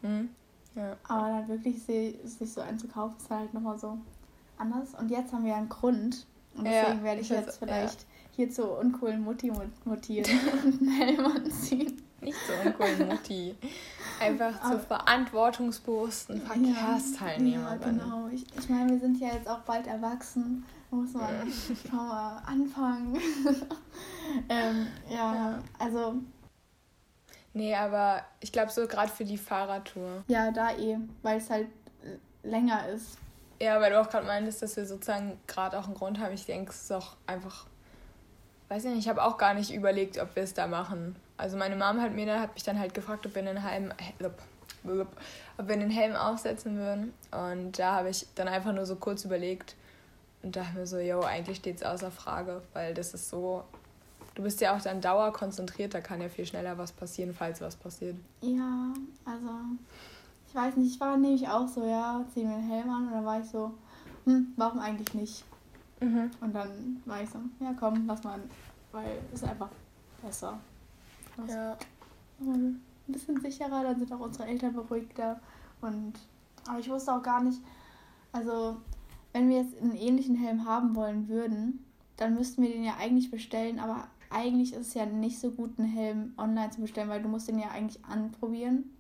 Mhm. 0.03 0.29
Ja. 0.75 0.97
Aber 1.09 1.29
dann 1.29 1.49
wirklich 1.49 1.83
sich 1.83 2.53
so 2.53 2.61
einen 2.61 2.79
zu 2.79 2.89
kaufen, 2.89 3.15
ist 3.19 3.31
halt 3.31 3.55
nochmal 3.55 3.79
so 3.79 3.99
anders. 4.59 4.95
Und 4.95 5.11
jetzt 5.11 5.33
haben 5.33 5.45
wir 5.45 5.57
einen 5.57 5.69
Grund. 5.69 6.27
Und 6.57 6.65
deswegen 6.65 6.99
ja, 6.99 7.05
werde 7.05 7.21
ich 7.21 7.29
jetzt 7.29 7.59
vielleicht 7.59 8.03
ja. 8.03 8.07
hier 8.37 8.51
zu 8.51 8.65
uncoolen 8.65 9.23
Mutti 9.23 9.53
mutieren 9.85 10.31
und 10.65 10.83
einen 10.83 10.91
Helm 10.91 11.27
anziehen. 11.27 12.03
Nicht 12.25 12.39
zu 12.47 12.53
uncoolen 12.67 13.09
Mutti. 13.09 13.55
Einfach 14.21 14.71
zu 14.71 14.79
verantwortungsbewussten 14.79 16.41
Verkehrsteilnehmerin. 16.43 17.99
Ja, 17.99 18.07
genau. 18.07 18.29
Ich, 18.33 18.45
ich 18.59 18.69
meine, 18.69 18.93
wir 18.93 18.99
sind 18.99 19.21
ja 19.21 19.29
jetzt 19.35 19.49
auch 19.49 19.61
bald 19.61 19.87
erwachsen. 19.87 20.65
Muss 20.91 21.13
man 21.13 21.53
schon 21.89 21.97
mal 21.97 22.43
anfangen. 22.47 23.17
ähm, 24.49 24.87
ja, 25.11 25.35
ja, 25.35 25.59
also 25.79 26.15
Nee, 27.55 27.73
aber 27.75 28.25
ich 28.41 28.51
glaube 28.51 28.73
so 28.73 28.87
gerade 28.89 29.09
für 29.09 29.25
die 29.25 29.39
Fahrradtour. 29.39 30.25
Ja, 30.27 30.51
da 30.51 30.73
eh, 30.73 30.99
weil 31.23 31.39
es 31.39 31.49
halt 31.49 31.69
äh, 32.03 32.49
länger 32.49 32.89
ist. 32.89 33.17
Ja, 33.61 33.81
weil 33.81 33.93
du 33.93 34.01
auch 34.01 34.11
gerade 34.11 34.27
meintest, 34.27 34.61
dass 34.61 34.77
wir 34.77 34.85
sozusagen 34.85 35.39
gerade 35.47 35.79
auch 35.79 35.85
einen 35.85 35.95
Grund 35.95 36.19
haben. 36.19 36.35
Ich 36.35 36.47
denke, 36.47 36.73
es 36.73 36.83
ist 36.83 36.93
auch 36.93 37.17
einfach, 37.29 37.67
weiß 38.69 38.85
ich 38.85 38.91
nicht, 38.91 39.05
ich 39.05 39.09
habe 39.09 39.23
auch 39.23 39.39
gar 39.39 39.55
nicht 39.55 39.73
überlegt, 39.73 40.19
ob 40.19 40.35
wir 40.35 40.43
es 40.43 40.53
da 40.53 40.67
machen. 40.67 41.15
Also 41.37 41.57
meine 41.57 41.77
Mom 41.77 42.01
hat 42.01 42.13
mir 42.13 42.27
dann, 42.27 42.41
hat 42.41 42.55
mich 42.55 42.63
dann 42.63 42.79
halt 42.79 42.95
gefragt, 42.95 43.27
ob 43.27 43.35
wir 43.35 43.43
einen 43.43 43.57
Helm, 43.57 43.93
ob 44.21 45.69
wir 45.69 45.75
einen 45.75 45.91
Helm 45.91 46.15
aufsetzen 46.15 46.77
würden. 46.77 47.13
Und 47.31 47.79
da 47.79 47.97
habe 47.97 48.11
ich 48.11 48.27
dann 48.35 48.49
einfach 48.49 48.73
nur 48.73 48.87
so 48.87 48.97
kurz 48.97 49.25
überlegt 49.25 49.75
und 50.43 50.57
dachte 50.57 50.79
mir 50.79 50.87
so, 50.87 50.99
yo, 50.99 51.21
eigentlich 51.21 51.59
steht 51.59 51.77
es 51.77 51.83
außer 51.83 52.11
Frage, 52.11 52.63
weil 52.73 52.95
das 52.95 53.15
ist 53.15 53.31
so 53.31 53.65
du 54.35 54.43
bist 54.43 54.61
ja 54.61 54.77
auch 54.77 54.81
dann 54.81 55.01
dauerkonzentriert, 55.01 55.95
da 55.95 56.01
kann 56.01 56.21
ja 56.21 56.29
viel 56.29 56.47
schneller 56.47 56.77
was 56.79 56.93
passieren, 56.93 57.33
falls 57.33 57.61
was 57.61 57.77
passiert. 57.77 58.17
Ja, 58.41 58.93
also 59.25 59.51
ich 60.49 60.55
weiß 60.55 60.77
nicht, 60.77 60.95
ich 60.95 61.01
war 61.01 61.17
nämlich 61.17 61.49
auch 61.49 61.69
so, 61.69 61.85
ja, 61.85 62.25
zieh 62.33 62.45
mir 62.45 62.57
den 62.57 62.69
Helm 62.69 62.91
an 62.91 63.07
und 63.07 63.13
dann 63.13 63.25
war 63.25 63.41
ich 63.41 63.47
so, 63.47 63.73
hm, 64.25 64.53
warum 64.57 64.81
eigentlich 64.81 65.15
nicht? 65.15 65.45
Mhm. 66.01 66.31
Und 66.41 66.55
dann 66.55 67.03
war 67.05 67.23
ich 67.23 67.31
so, 67.31 67.39
ja 67.61 67.75
komm, 67.79 68.07
lass 68.07 68.23
mal, 68.25 68.41
weil 68.93 69.19
es 69.33 69.43
ist 69.43 69.49
einfach 69.49 69.71
besser. 70.23 70.59
Was? 71.37 71.51
Ja. 71.51 71.77
ein 72.41 72.81
bisschen 73.07 73.41
sicherer, 73.41 73.83
dann 73.83 73.99
sind 73.99 74.13
auch 74.13 74.21
unsere 74.21 74.49
Eltern 74.49 74.75
beruhigter 74.75 75.41
und 75.81 76.15
aber 76.67 76.79
ich 76.79 76.89
wusste 76.89 77.13
auch 77.13 77.23
gar 77.23 77.43
nicht, 77.43 77.61
also 78.33 78.77
wenn 79.33 79.49
wir 79.49 79.59
jetzt 79.63 79.81
einen 79.81 79.97
ähnlichen 79.97 80.37
Helm 80.37 80.65
haben 80.65 80.95
wollen 80.95 81.29
würden, 81.29 81.85
dann 82.17 82.35
müssten 82.35 82.63
wir 82.63 82.71
den 82.71 82.85
ja 82.85 82.95
eigentlich 82.99 83.31
bestellen, 83.31 83.79
aber 83.79 84.09
eigentlich 84.31 84.73
ist 84.73 84.89
es 84.89 84.95
ja 84.95 85.07
nicht 85.07 85.39
so 85.39 85.51
gut, 85.51 85.79
einen 85.79 85.89
Helm 85.89 86.33
online 86.37 86.71
zu 86.71 86.81
bestellen, 86.81 87.09
weil 87.09 87.23
du 87.23 87.29
musst 87.29 87.49
den 87.49 87.59
ja 87.59 87.69
eigentlich 87.71 88.05
anprobieren. 88.05 88.91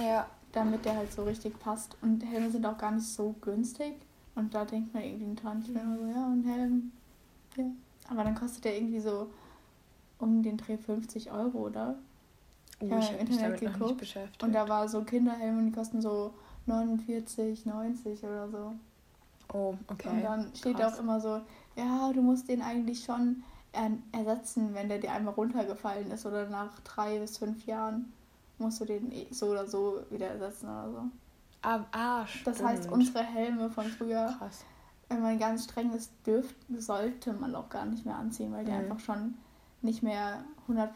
Ja. 0.00 0.26
Damit 0.52 0.84
der 0.84 0.96
halt 0.96 1.12
so 1.12 1.24
richtig 1.24 1.58
passt. 1.60 1.96
Und 2.02 2.24
Helme 2.24 2.50
sind 2.50 2.64
auch 2.64 2.78
gar 2.78 2.90
nicht 2.90 3.06
so 3.06 3.34
günstig. 3.40 3.94
Und 4.34 4.54
da 4.54 4.64
denkt 4.64 4.94
man 4.94 5.02
irgendwie 5.02 5.34
dran, 5.34 5.60
ich 5.60 5.72
bin 5.72 5.82
immer 5.82 5.98
so, 5.98 6.06
ja, 6.06 6.26
ein 6.26 6.44
Helm. 6.44 6.92
Ja. 7.56 7.64
Aber 8.08 8.24
dann 8.24 8.34
kostet 8.34 8.64
der 8.64 8.76
irgendwie 8.76 9.00
so 9.00 9.30
um 10.18 10.42
den 10.42 10.56
Dreh 10.56 10.76
50 10.76 11.30
Euro, 11.32 11.66
oder? 11.66 11.96
Oh, 12.80 12.86
ja, 12.86 12.98
ich 12.98 13.06
habe 13.06 13.18
im 13.18 13.26
Internet 13.26 13.60
geguckt. 13.60 14.18
Und 14.42 14.52
da 14.52 14.68
war 14.68 14.88
so 14.88 15.02
Kinderhelme 15.02 15.58
und 15.58 15.66
die 15.66 15.72
kosten 15.72 16.02
so 16.02 16.34
49, 16.66 17.64
90 17.66 18.22
oder 18.22 18.48
so. 18.48 18.72
Oh, 19.52 19.74
okay. 19.88 20.08
Und 20.08 20.22
dann 20.22 20.50
steht 20.54 20.76
Krass. 20.76 20.94
auch 20.94 21.00
immer 21.00 21.20
so, 21.20 21.40
ja, 21.76 22.12
du 22.12 22.22
musst 22.22 22.48
den 22.48 22.62
eigentlich 22.62 23.04
schon 23.04 23.42
ersetzen, 24.12 24.74
wenn 24.74 24.88
der 24.88 24.98
dir 24.98 25.12
einmal 25.12 25.34
runtergefallen 25.34 26.10
ist 26.10 26.24
oder 26.24 26.48
nach 26.48 26.80
drei 26.80 27.18
bis 27.18 27.36
fünf 27.38 27.66
Jahren 27.66 28.12
musst 28.58 28.80
du 28.80 28.86
den 28.86 29.12
eh 29.12 29.26
so 29.30 29.48
oder 29.48 29.66
so 29.66 30.00
wieder 30.10 30.28
ersetzen 30.28 30.66
oder 30.66 30.90
so. 30.90 31.02
Ah, 31.62 31.84
ah 31.92 32.26
Das 32.44 32.62
heißt, 32.62 32.90
unsere 32.90 33.22
Helme 33.22 33.68
von 33.70 33.84
früher, 33.86 34.34
Krass. 34.38 34.64
wenn 35.08 35.20
man 35.20 35.38
ganz 35.38 35.64
streng 35.64 35.92
ist, 35.92 36.10
dürft, 36.24 36.56
sollte 36.76 37.32
man 37.34 37.54
auch 37.54 37.68
gar 37.68 37.84
nicht 37.84 38.06
mehr 38.06 38.16
anziehen, 38.16 38.52
weil 38.52 38.64
die 38.64 38.72
mhm. 38.72 38.78
einfach 38.78 39.00
schon 39.00 39.34
nicht 39.86 40.02
mehr 40.02 40.44
100% 40.68 40.88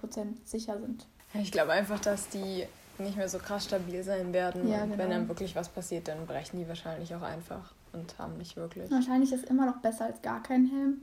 sicher 0.44 0.78
sind. 0.78 1.06
Ich 1.32 1.50
glaube 1.50 1.72
einfach, 1.72 2.00
dass 2.00 2.28
die 2.28 2.66
nicht 2.98 3.16
mehr 3.16 3.28
so 3.28 3.38
krass 3.38 3.64
stabil 3.64 4.02
sein 4.02 4.34
werden. 4.34 4.68
Ja, 4.68 4.82
und 4.82 4.90
genau. 4.90 4.98
wenn 4.98 5.10
dann 5.10 5.28
wirklich 5.28 5.56
was 5.56 5.70
passiert, 5.70 6.08
dann 6.08 6.26
brechen 6.26 6.58
die 6.58 6.68
wahrscheinlich 6.68 7.14
auch 7.14 7.22
einfach 7.22 7.72
und 7.92 8.18
haben 8.18 8.36
nicht 8.36 8.56
wirklich. 8.56 8.90
Wahrscheinlich 8.90 9.32
ist 9.32 9.44
immer 9.48 9.64
noch 9.64 9.78
besser 9.78 10.04
als 10.04 10.20
gar 10.20 10.42
kein 10.42 10.66
Helm. 10.66 10.98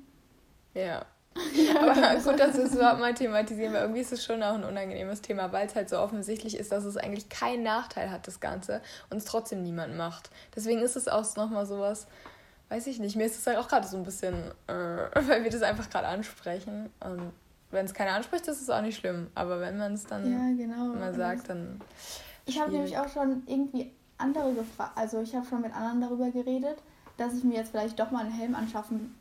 Ja, 0.75 1.05
Aber 1.79 2.15
gut, 2.19 2.39
dass 2.39 2.57
wir 2.57 2.65
es 2.65 2.75
überhaupt 2.75 2.99
mal 2.99 3.13
thematisieren, 3.13 3.73
weil 3.73 3.81
irgendwie 3.81 4.01
ist 4.01 4.11
es 4.11 4.23
schon 4.23 4.41
auch 4.43 4.55
ein 4.55 4.63
unangenehmes 4.63 5.21
Thema, 5.21 5.51
weil 5.51 5.67
es 5.67 5.75
halt 5.75 5.89
so 5.89 5.99
offensichtlich 5.99 6.57
ist, 6.57 6.71
dass 6.71 6.83
es 6.83 6.97
eigentlich 6.97 7.29
keinen 7.29 7.63
Nachteil 7.63 8.11
hat, 8.11 8.27
das 8.27 8.39
Ganze, 8.39 8.81
und 9.09 9.17
es 9.17 9.25
trotzdem 9.25 9.63
niemand 9.63 9.95
macht. 9.95 10.29
Deswegen 10.55 10.81
ist 10.81 10.95
es 10.95 11.07
auch 11.07 11.35
nochmal 11.35 11.65
sowas, 11.65 12.07
weiß 12.69 12.87
ich 12.87 12.99
nicht, 12.99 13.15
mir 13.15 13.25
ist 13.25 13.37
das 13.37 13.47
halt 13.47 13.57
auch 13.57 13.67
gerade 13.67 13.87
so 13.87 13.97
ein 13.97 14.03
bisschen, 14.03 14.35
äh, 14.67 14.73
weil 15.27 15.43
wir 15.43 15.51
das 15.51 15.61
einfach 15.61 15.89
gerade 15.89 16.07
ansprechen. 16.07 16.89
Und 16.99 17.31
wenn 17.71 17.85
es 17.85 17.93
keiner 17.93 18.13
anspricht, 18.13 18.47
ist 18.47 18.61
es 18.61 18.69
auch 18.69 18.81
nicht 18.81 18.97
schlimm. 18.97 19.27
Aber 19.35 19.59
wenn 19.59 19.77
man 19.77 19.93
es 19.93 20.05
dann 20.05 20.31
ja, 20.31 20.55
genau. 20.55 20.93
mal 20.93 21.13
sagt, 21.13 21.49
dann. 21.49 21.81
Ich 22.45 22.59
habe 22.59 22.71
nämlich 22.71 22.97
auch 22.97 23.09
schon 23.09 23.43
irgendwie 23.45 23.91
andere 24.17 24.53
gefragt. 24.53 24.93
Also 24.95 25.21
ich 25.21 25.35
habe 25.35 25.45
schon 25.45 25.61
mit 25.61 25.75
anderen 25.75 26.01
darüber 26.01 26.31
geredet, 26.31 26.77
dass 27.17 27.33
ich 27.33 27.43
mir 27.43 27.55
jetzt 27.55 27.71
vielleicht 27.71 27.99
doch 27.99 28.11
mal 28.11 28.21
einen 28.21 28.31
Helm 28.31 28.55
anschaffen 28.55 29.15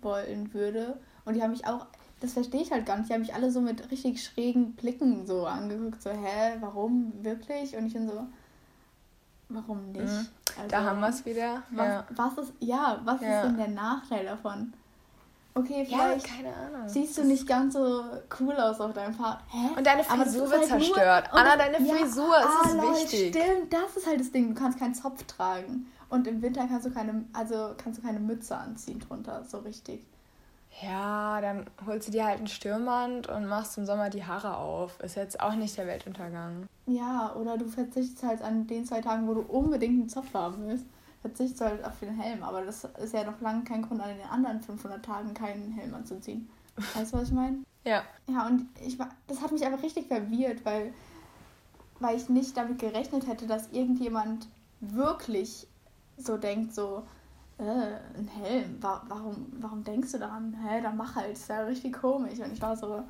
wollen 0.00 0.52
würde. 0.54 0.98
Und 1.24 1.34
die 1.34 1.42
haben 1.42 1.50
mich 1.50 1.66
auch, 1.66 1.86
das 2.20 2.32
verstehe 2.32 2.62
ich 2.62 2.72
halt 2.72 2.86
gar 2.86 2.96
nicht, 2.96 3.08
die 3.08 3.14
haben 3.14 3.20
mich 3.20 3.34
alle 3.34 3.50
so 3.50 3.60
mit 3.60 3.90
richtig 3.90 4.24
schrägen 4.24 4.72
Blicken 4.72 5.26
so 5.26 5.46
angeguckt. 5.46 6.02
So, 6.02 6.10
hä, 6.10 6.56
warum 6.60 7.12
wirklich? 7.22 7.76
Und 7.76 7.86
ich 7.86 7.92
bin 7.92 8.08
so, 8.08 8.26
warum 9.48 9.92
nicht? 9.92 10.04
Mhm. 10.04 10.26
Also, 10.56 10.68
da 10.68 10.84
haben 10.84 11.00
wir 11.00 11.08
es 11.08 11.24
wieder. 11.24 11.62
Was, 11.70 11.86
ja. 11.86 12.06
was 12.16 12.38
ist, 12.38 12.52
ja, 12.60 13.00
was 13.04 13.20
ja. 13.20 13.42
ist 13.42 13.48
denn 13.48 13.56
der 13.58 13.68
Nachteil 13.68 14.24
davon? 14.24 14.72
Okay, 15.54 15.84
vielleicht 15.86 16.26
ja, 16.26 16.34
keine 16.34 16.54
Ahnung. 16.56 16.88
siehst 16.88 17.18
du 17.18 17.24
nicht 17.24 17.46
ganz 17.46 17.74
so 17.74 18.04
cool 18.40 18.54
aus 18.54 18.80
auf 18.80 18.94
deinem 18.94 19.12
Fahrrad. 19.12 19.40
Hä? 19.48 19.68
Und 19.76 19.86
deine 19.86 20.02
Frisur 20.02 20.50
wird 20.50 20.70
halt 20.70 20.82
zerstört. 20.82 21.28
Anna, 21.30 21.56
deine 21.56 21.86
ja, 21.86 21.94
Frisur 21.94 22.38
ist 22.38 22.74
ah, 22.74 22.92
wichtig. 22.92 23.36
Stimmt, 23.36 23.72
das 23.72 23.96
ist 23.96 24.06
halt 24.06 24.20
das 24.20 24.32
Ding. 24.32 24.54
Du 24.54 24.60
kannst 24.60 24.78
keinen 24.78 24.94
Zopf 24.94 25.22
tragen. 25.24 25.86
Und 26.08 26.26
im 26.26 26.40
Winter 26.40 26.66
kannst 26.66 26.86
du 26.86 26.90
keine, 26.90 27.24
also 27.34 27.74
kannst 27.76 27.98
du 27.98 28.02
keine 28.02 28.18
Mütze 28.18 28.56
anziehen 28.56 29.00
drunter, 29.00 29.44
so 29.44 29.58
richtig. 29.58 30.04
Ja, 30.80 31.40
dann 31.42 31.66
holst 31.86 32.08
du 32.08 32.12
dir 32.12 32.24
halt 32.24 32.40
ein 32.40 32.46
Stürmband 32.46 33.28
und 33.28 33.46
machst 33.46 33.76
im 33.76 33.84
Sommer 33.84 34.08
die 34.08 34.24
Haare 34.24 34.56
auf. 34.56 35.00
Ist 35.00 35.16
jetzt 35.16 35.38
auch 35.40 35.54
nicht 35.54 35.76
der 35.76 35.86
Weltuntergang. 35.86 36.66
Ja, 36.86 37.34
oder 37.36 37.58
du 37.58 37.66
verzichtest 37.66 38.22
halt 38.22 38.40
an 38.40 38.66
den 38.66 38.86
zwei 38.86 39.02
Tagen, 39.02 39.28
wo 39.28 39.34
du 39.34 39.40
unbedingt 39.42 40.00
einen 40.00 40.08
Zopf 40.08 40.32
haben 40.32 40.66
willst 40.66 40.86
verzichtest 41.22 41.60
du 41.60 41.64
halt 41.64 41.84
auf 41.84 41.98
den 42.00 42.18
Helm. 42.20 42.42
Aber 42.42 42.62
das 42.62 42.84
ist 42.84 43.14
ja 43.14 43.24
noch 43.24 43.40
lange 43.40 43.64
kein 43.64 43.82
Grund, 43.82 44.00
an 44.00 44.16
den 44.16 44.28
anderen 44.28 44.60
500 44.60 45.04
Tagen 45.04 45.32
keinen 45.32 45.72
Helm 45.72 45.94
anzuziehen. 45.94 46.48
Weißt 46.94 47.12
du, 47.12 47.18
was 47.18 47.28
ich 47.28 47.34
meine? 47.34 47.64
Ja. 47.84 48.02
Ja, 48.26 48.46
und 48.46 48.66
ich 48.84 48.98
war, 48.98 49.08
das 49.26 49.40
hat 49.40 49.52
mich 49.52 49.64
einfach 49.64 49.82
richtig 49.82 50.08
verwirrt, 50.08 50.64
weil, 50.64 50.92
weil 52.00 52.16
ich 52.16 52.28
nicht 52.28 52.56
damit 52.56 52.78
gerechnet 52.78 53.26
hätte, 53.26 53.46
dass 53.46 53.70
irgendjemand 53.72 54.48
wirklich 54.80 55.66
so 56.16 56.36
denkt, 56.36 56.74
so, 56.74 57.04
äh, 57.58 58.18
ein 58.18 58.28
Helm, 58.28 58.82
wa 58.82 59.02
warum, 59.08 59.46
warum 59.60 59.84
denkst 59.84 60.12
du 60.12 60.18
daran? 60.18 60.54
Hä, 60.54 60.80
dann 60.82 60.96
mach 60.96 61.14
halt, 61.14 61.32
ist 61.32 61.48
ja 61.48 61.62
richtig 61.62 61.94
komisch. 62.00 62.38
Und 62.40 62.52
ich 62.52 62.60
war 62.60 62.76
so, 62.76 63.02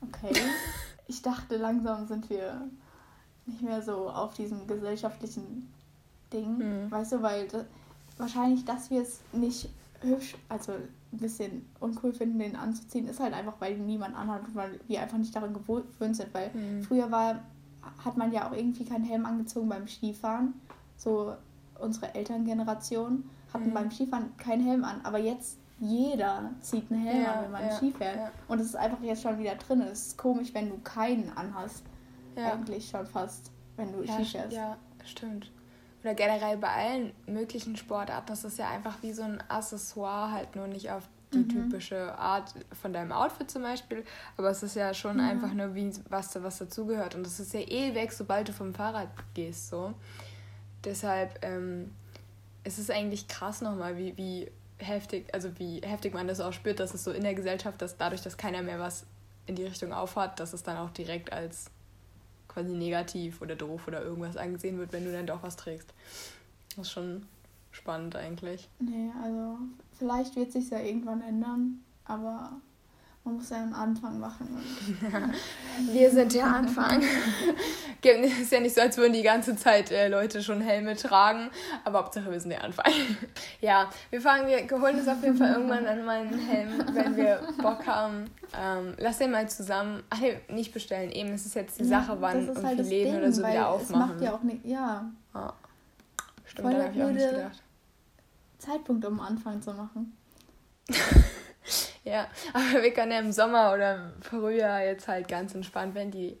okay. 0.00 0.32
ich 1.06 1.22
dachte, 1.22 1.56
langsam 1.56 2.06
sind 2.06 2.28
wir 2.30 2.68
nicht 3.46 3.62
mehr 3.62 3.82
so 3.82 4.10
auf 4.10 4.34
diesem 4.34 4.66
gesellschaftlichen 4.66 5.72
Ding, 6.32 6.58
mhm. 6.58 6.90
weißt 6.90 7.12
du, 7.12 7.22
weil 7.22 7.48
das, 7.48 7.64
wahrscheinlich, 8.16 8.64
dass 8.64 8.90
wir 8.90 9.02
es 9.02 9.20
nicht 9.32 9.70
hübsch, 10.00 10.36
also 10.48 10.72
ein 10.72 11.18
bisschen 11.18 11.66
uncool 11.80 12.12
finden, 12.12 12.38
den 12.38 12.56
anzuziehen, 12.56 13.08
ist 13.08 13.20
halt 13.20 13.34
einfach, 13.34 13.54
weil 13.58 13.78
niemand 13.78 14.16
anhat 14.16 14.46
und 14.46 14.54
weil 14.54 14.80
wir 14.86 15.00
einfach 15.00 15.18
nicht 15.18 15.34
daran 15.34 15.54
gewöhnt 15.54 16.16
sind, 16.16 16.32
weil 16.32 16.50
mhm. 16.52 16.82
früher 16.82 17.10
war, 17.10 17.40
hat 18.04 18.16
man 18.16 18.32
ja 18.32 18.48
auch 18.48 18.52
irgendwie 18.52 18.84
keinen 18.84 19.04
Helm 19.04 19.24
angezogen 19.24 19.68
beim 19.68 19.88
Skifahren, 19.88 20.54
so 20.96 21.34
unsere 21.78 22.14
Elterngeneration 22.14 23.24
hatten 23.52 23.70
mhm. 23.70 23.74
beim 23.74 23.90
Skifahren 23.90 24.36
keinen 24.36 24.64
Helm 24.64 24.84
an, 24.84 25.00
aber 25.04 25.18
jetzt 25.18 25.58
jeder 25.80 26.50
zieht 26.60 26.90
einen 26.90 27.02
Helm 27.02 27.22
ja, 27.22 27.32
an, 27.34 27.44
wenn 27.44 27.52
man 27.52 27.62
ja, 27.66 27.76
Ski 27.76 27.92
fährt. 27.92 28.16
Ja. 28.16 28.30
Und 28.48 28.60
es 28.60 28.66
ist 28.66 28.76
einfach 28.76 29.00
jetzt 29.00 29.22
schon 29.22 29.38
wieder 29.38 29.54
drin. 29.54 29.80
Es 29.82 30.08
ist 30.08 30.18
komisch, 30.18 30.52
wenn 30.52 30.70
du 30.70 30.78
keinen 30.78 31.30
anhast. 31.36 31.84
Ja. 32.34 32.52
Eigentlich 32.52 32.88
schon 32.88 33.06
fast, 33.06 33.52
wenn 33.76 33.92
du 33.92 34.02
Ski 34.02 34.24
fährst. 34.24 34.52
Ja, 34.52 34.76
stimmt 35.04 35.52
oder 36.02 36.14
generell 36.14 36.56
bei 36.56 36.68
allen 36.68 37.12
möglichen 37.26 37.76
Sportarten, 37.76 38.28
das 38.28 38.44
ist 38.44 38.58
ja 38.58 38.68
einfach 38.70 39.02
wie 39.02 39.12
so 39.12 39.22
ein 39.22 39.42
Accessoire, 39.48 40.32
halt 40.32 40.56
nur 40.56 40.66
nicht 40.68 40.90
auf 40.90 41.02
die 41.32 41.38
mhm. 41.38 41.48
typische 41.48 42.16
Art 42.18 42.54
von 42.80 42.92
deinem 42.92 43.12
Outfit 43.12 43.50
zum 43.50 43.62
Beispiel, 43.62 44.04
aber 44.36 44.50
es 44.50 44.62
ist 44.62 44.76
ja 44.76 44.94
schon 44.94 45.18
ja. 45.18 45.28
einfach 45.28 45.52
nur 45.52 45.74
wie 45.74 45.90
was, 46.08 46.42
was 46.42 46.58
dazugehört 46.58 47.14
und 47.14 47.24
das 47.24 47.40
ist 47.40 47.52
ja 47.52 47.60
eh 47.60 47.94
weg, 47.94 48.12
sobald 48.12 48.48
du 48.48 48.52
vom 48.52 48.74
Fahrrad 48.74 49.08
gehst, 49.34 49.68
so. 49.68 49.92
Deshalb 50.84 51.38
ähm, 51.42 51.92
ist 52.64 52.78
es 52.78 52.88
eigentlich 52.88 53.26
krass 53.26 53.60
nochmal, 53.60 53.96
wie, 53.98 54.16
wie 54.16 54.50
heftig, 54.78 55.32
also 55.34 55.58
wie 55.58 55.80
heftig 55.80 56.14
man 56.14 56.28
das 56.28 56.40
auch 56.40 56.52
spürt, 56.52 56.80
dass 56.80 56.94
es 56.94 57.04
so 57.04 57.10
in 57.10 57.22
der 57.22 57.34
Gesellschaft, 57.34 57.82
dass 57.82 57.96
dadurch, 57.96 58.22
dass 58.22 58.36
keiner 58.36 58.62
mehr 58.62 58.78
was 58.78 59.04
in 59.46 59.56
die 59.56 59.64
Richtung 59.64 59.92
aufhat, 59.92 60.38
dass 60.40 60.52
es 60.52 60.62
dann 60.62 60.76
auch 60.76 60.90
direkt 60.90 61.32
als 61.32 61.70
quasi 62.48 62.74
negativ 62.74 63.40
oder 63.42 63.54
doof 63.54 63.86
oder 63.86 64.02
irgendwas 64.02 64.36
angesehen 64.36 64.78
wird, 64.78 64.92
wenn 64.92 65.04
du 65.04 65.12
dann 65.12 65.26
doch 65.26 65.42
was 65.42 65.56
trägst. 65.56 65.92
Das 66.76 66.86
ist 66.86 66.92
schon 66.92 67.26
spannend 67.70 68.16
eigentlich. 68.16 68.68
Nee, 68.80 69.10
also 69.22 69.58
vielleicht 69.92 70.34
wird 70.36 70.52
sich 70.52 70.70
ja 70.70 70.80
irgendwann 70.80 71.20
ändern, 71.22 71.80
aber 72.04 72.60
man 73.28 73.36
muss 73.36 73.50
ja 73.50 73.58
einen 73.58 73.74
Anfang 73.74 74.18
machen. 74.18 74.48
wir 75.92 76.10
sind 76.10 76.34
der 76.34 76.46
Anfang. 76.46 77.02
Es 78.00 78.38
ist 78.38 78.52
ja 78.52 78.60
nicht 78.60 78.76
so, 78.76 78.80
als 78.80 78.96
würden 78.96 79.12
die 79.12 79.22
ganze 79.22 79.56
Zeit 79.56 79.90
äh, 79.90 80.08
Leute 80.08 80.40
schon 80.40 80.60
Helme 80.60 80.94
tragen, 80.94 81.50
aber 81.84 81.98
Hauptsache 81.98 82.30
wir 82.30 82.38
sind 82.38 82.50
der 82.50 82.62
Anfang. 82.62 82.92
ja, 83.60 83.90
wir 84.10 84.20
fangen, 84.20 84.46
wir 84.46 84.80
holen 84.80 85.00
uns 85.00 85.08
auf 85.08 85.20
jeden 85.22 85.36
Fall 85.36 85.54
irgendwann 85.54 85.84
an 85.84 86.04
meinen 86.04 86.38
Helm, 86.38 86.84
wenn 86.92 87.16
wir 87.16 87.40
Bock 87.60 87.84
haben. 87.86 88.30
Ähm, 88.56 88.94
lass 88.98 89.18
den 89.18 89.32
mal 89.32 89.48
zusammen, 89.48 90.04
ach 90.10 90.20
nee, 90.20 90.38
nicht 90.48 90.72
bestellen, 90.72 91.10
eben, 91.10 91.30
es 91.30 91.44
ist 91.44 91.56
jetzt 91.56 91.80
die 91.80 91.84
Sache, 91.84 92.16
wann 92.20 92.46
irgendwie 92.46 92.66
halt 92.66 92.78
Läden 92.78 93.12
Ding, 93.12 93.20
oder 93.20 93.32
so 93.32 93.42
wieder 93.42 93.68
aufmachen. 93.68 94.00
Das 94.00 94.08
macht 94.08 94.22
ja 94.22 94.34
auch 94.34 94.42
nicht, 94.42 94.64
ja. 94.64 95.10
Ah. 95.34 95.52
Stimmt, 96.44 96.72
da 96.72 96.84
habe 96.84 96.92
ich 96.94 97.02
auch 97.02 97.10
nicht 97.10 97.30
gedacht. 97.30 97.62
Zeitpunkt, 98.58 99.04
um 99.04 99.18
Anfang 99.20 99.60
zu 99.60 99.74
machen. 99.74 100.16
Ja, 102.08 102.26
aber 102.52 102.82
wir 102.82 102.92
können 102.92 103.12
ja 103.12 103.18
im 103.18 103.32
Sommer 103.32 103.72
oder 103.72 104.12
Frühjahr 104.20 104.82
jetzt 104.82 105.08
halt 105.08 105.28
ganz 105.28 105.54
entspannt, 105.54 105.94
wenn 105.94 106.10
die 106.10 106.38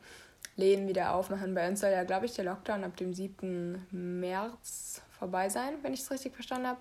Läden 0.56 0.88
wieder 0.88 1.14
aufmachen. 1.14 1.54
Bei 1.54 1.68
uns 1.68 1.80
soll 1.80 1.90
ja, 1.90 2.04
glaube 2.04 2.26
ich, 2.26 2.34
der 2.34 2.44
Lockdown 2.46 2.84
ab 2.84 2.96
dem 2.96 3.14
7. 3.14 3.86
März 3.90 5.02
vorbei 5.18 5.48
sein, 5.48 5.74
wenn 5.82 5.92
ich 5.92 6.00
es 6.00 6.10
richtig 6.10 6.34
verstanden 6.34 6.68
habe. 6.68 6.80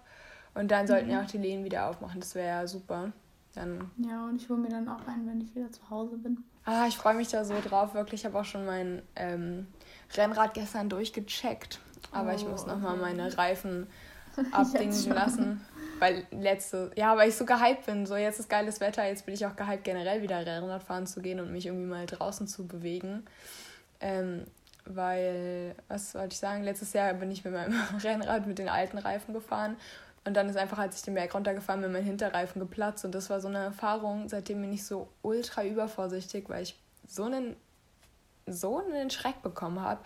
Und 0.56 0.71
dann 0.71 0.88
sollten 0.88 1.08
mhm. 1.08 1.12
ja 1.12 1.21
auch 1.21 1.28
die 1.28 1.38
Läden 1.38 1.63
wieder 1.63 1.88
aufmachen. 1.88 2.19
Das 2.19 2.34
wäre 2.34 2.47
ja 2.47 2.67
super. 2.67 3.12
Dann 3.54 3.91
ja, 3.97 4.26
und 4.26 4.41
ich 4.41 4.50
hole 4.50 4.60
mir 4.60 4.69
dann 4.69 4.88
auch 4.88 5.06
einen, 5.08 5.28
wenn 5.28 5.41
ich 5.41 5.54
wieder 5.56 5.71
zu 5.71 5.88
Hause 5.89 6.17
bin. 6.17 6.43
Ah, 6.65 6.86
ich 6.88 6.97
freue 6.97 7.13
mich 7.13 7.30
da 7.30 7.45
so 7.45 7.56
drauf. 7.63 7.93
Wirklich, 7.93 8.21
ich 8.21 8.26
habe 8.26 8.39
auch 8.39 8.45
schon 8.45 8.65
mein 8.65 9.02
ähm, 9.15 9.67
Rennrad 10.15 10.54
gestern 10.54 10.89
durchgecheckt. 10.89 11.80
Aber 12.12 12.32
oh, 12.32 12.36
ich 12.36 12.45
muss 12.45 12.65
nochmal 12.65 12.93
okay. 12.93 13.02
meine 13.02 13.38
Reifen 13.38 13.88
abdingen 14.52 15.10
lassen. 15.10 15.62
Weil 16.00 16.26
letzte, 16.32 16.92
ja, 16.96 17.16
weil 17.18 17.30
ich 17.30 17.36
so 17.36 17.46
gehypt 17.46 17.86
bin. 17.86 18.06
So, 18.06 18.16
jetzt 18.16 18.40
ist 18.40 18.50
geiles 18.50 18.80
Wetter, 18.80 19.06
jetzt 19.06 19.26
bin 19.26 19.34
ich 19.34 19.46
auch 19.46 19.56
gehypt, 19.56 19.84
generell 19.84 20.22
wieder 20.22 20.46
Rennrad 20.46 20.84
fahren 20.84 21.08
zu 21.08 21.22
gehen 21.22 21.40
und 21.40 21.52
mich 21.52 21.66
irgendwie 21.66 21.88
mal 21.88 22.06
draußen 22.06 22.48
zu 22.48 22.68
bewegen. 22.68 23.26
Ähm, 24.00 24.46
weil, 24.86 25.76
was 25.88 26.16
wollte 26.16 26.34
ich 26.34 26.40
sagen, 26.40 26.64
letztes 26.64 26.94
Jahr 26.94 27.14
bin 27.14 27.32
ich 27.32 27.44
mit 27.44 27.54
meinem 27.54 27.74
Rennrad 28.04 28.48
mit 28.48 28.60
den 28.60 28.70
alten 28.70 28.98
Reifen 28.98 29.34
gefahren. 29.34 29.76
Und 30.24 30.34
dann 30.34 30.50
ist 30.50 30.58
einfach, 30.58 30.78
als 30.78 30.98
ich 30.98 31.04
den 31.04 31.14
Berg 31.14 31.34
runtergefahren 31.34 31.82
bin, 31.82 31.92
mein 31.92 32.04
Hinterreifen 32.04 32.60
geplatzt. 32.60 33.06
Und 33.06 33.16
das 33.16 33.30
war 33.30 33.40
so 33.40 33.48
eine 33.48 33.60
Erfahrung, 33.60 34.28
seitdem 34.30 34.62
bin 34.62 34.74
ich 34.74 34.86
so 34.86 35.08
ultra 35.22 35.64
übervorsichtig, 35.64 36.50
weil 36.50 36.64
ich 36.64 36.78
so 37.08 37.24
einen, 37.24 37.56
so 38.46 38.78
einen 38.80 39.10
Schreck 39.10 39.42
bekommen 39.42 39.82
habe 39.82 40.02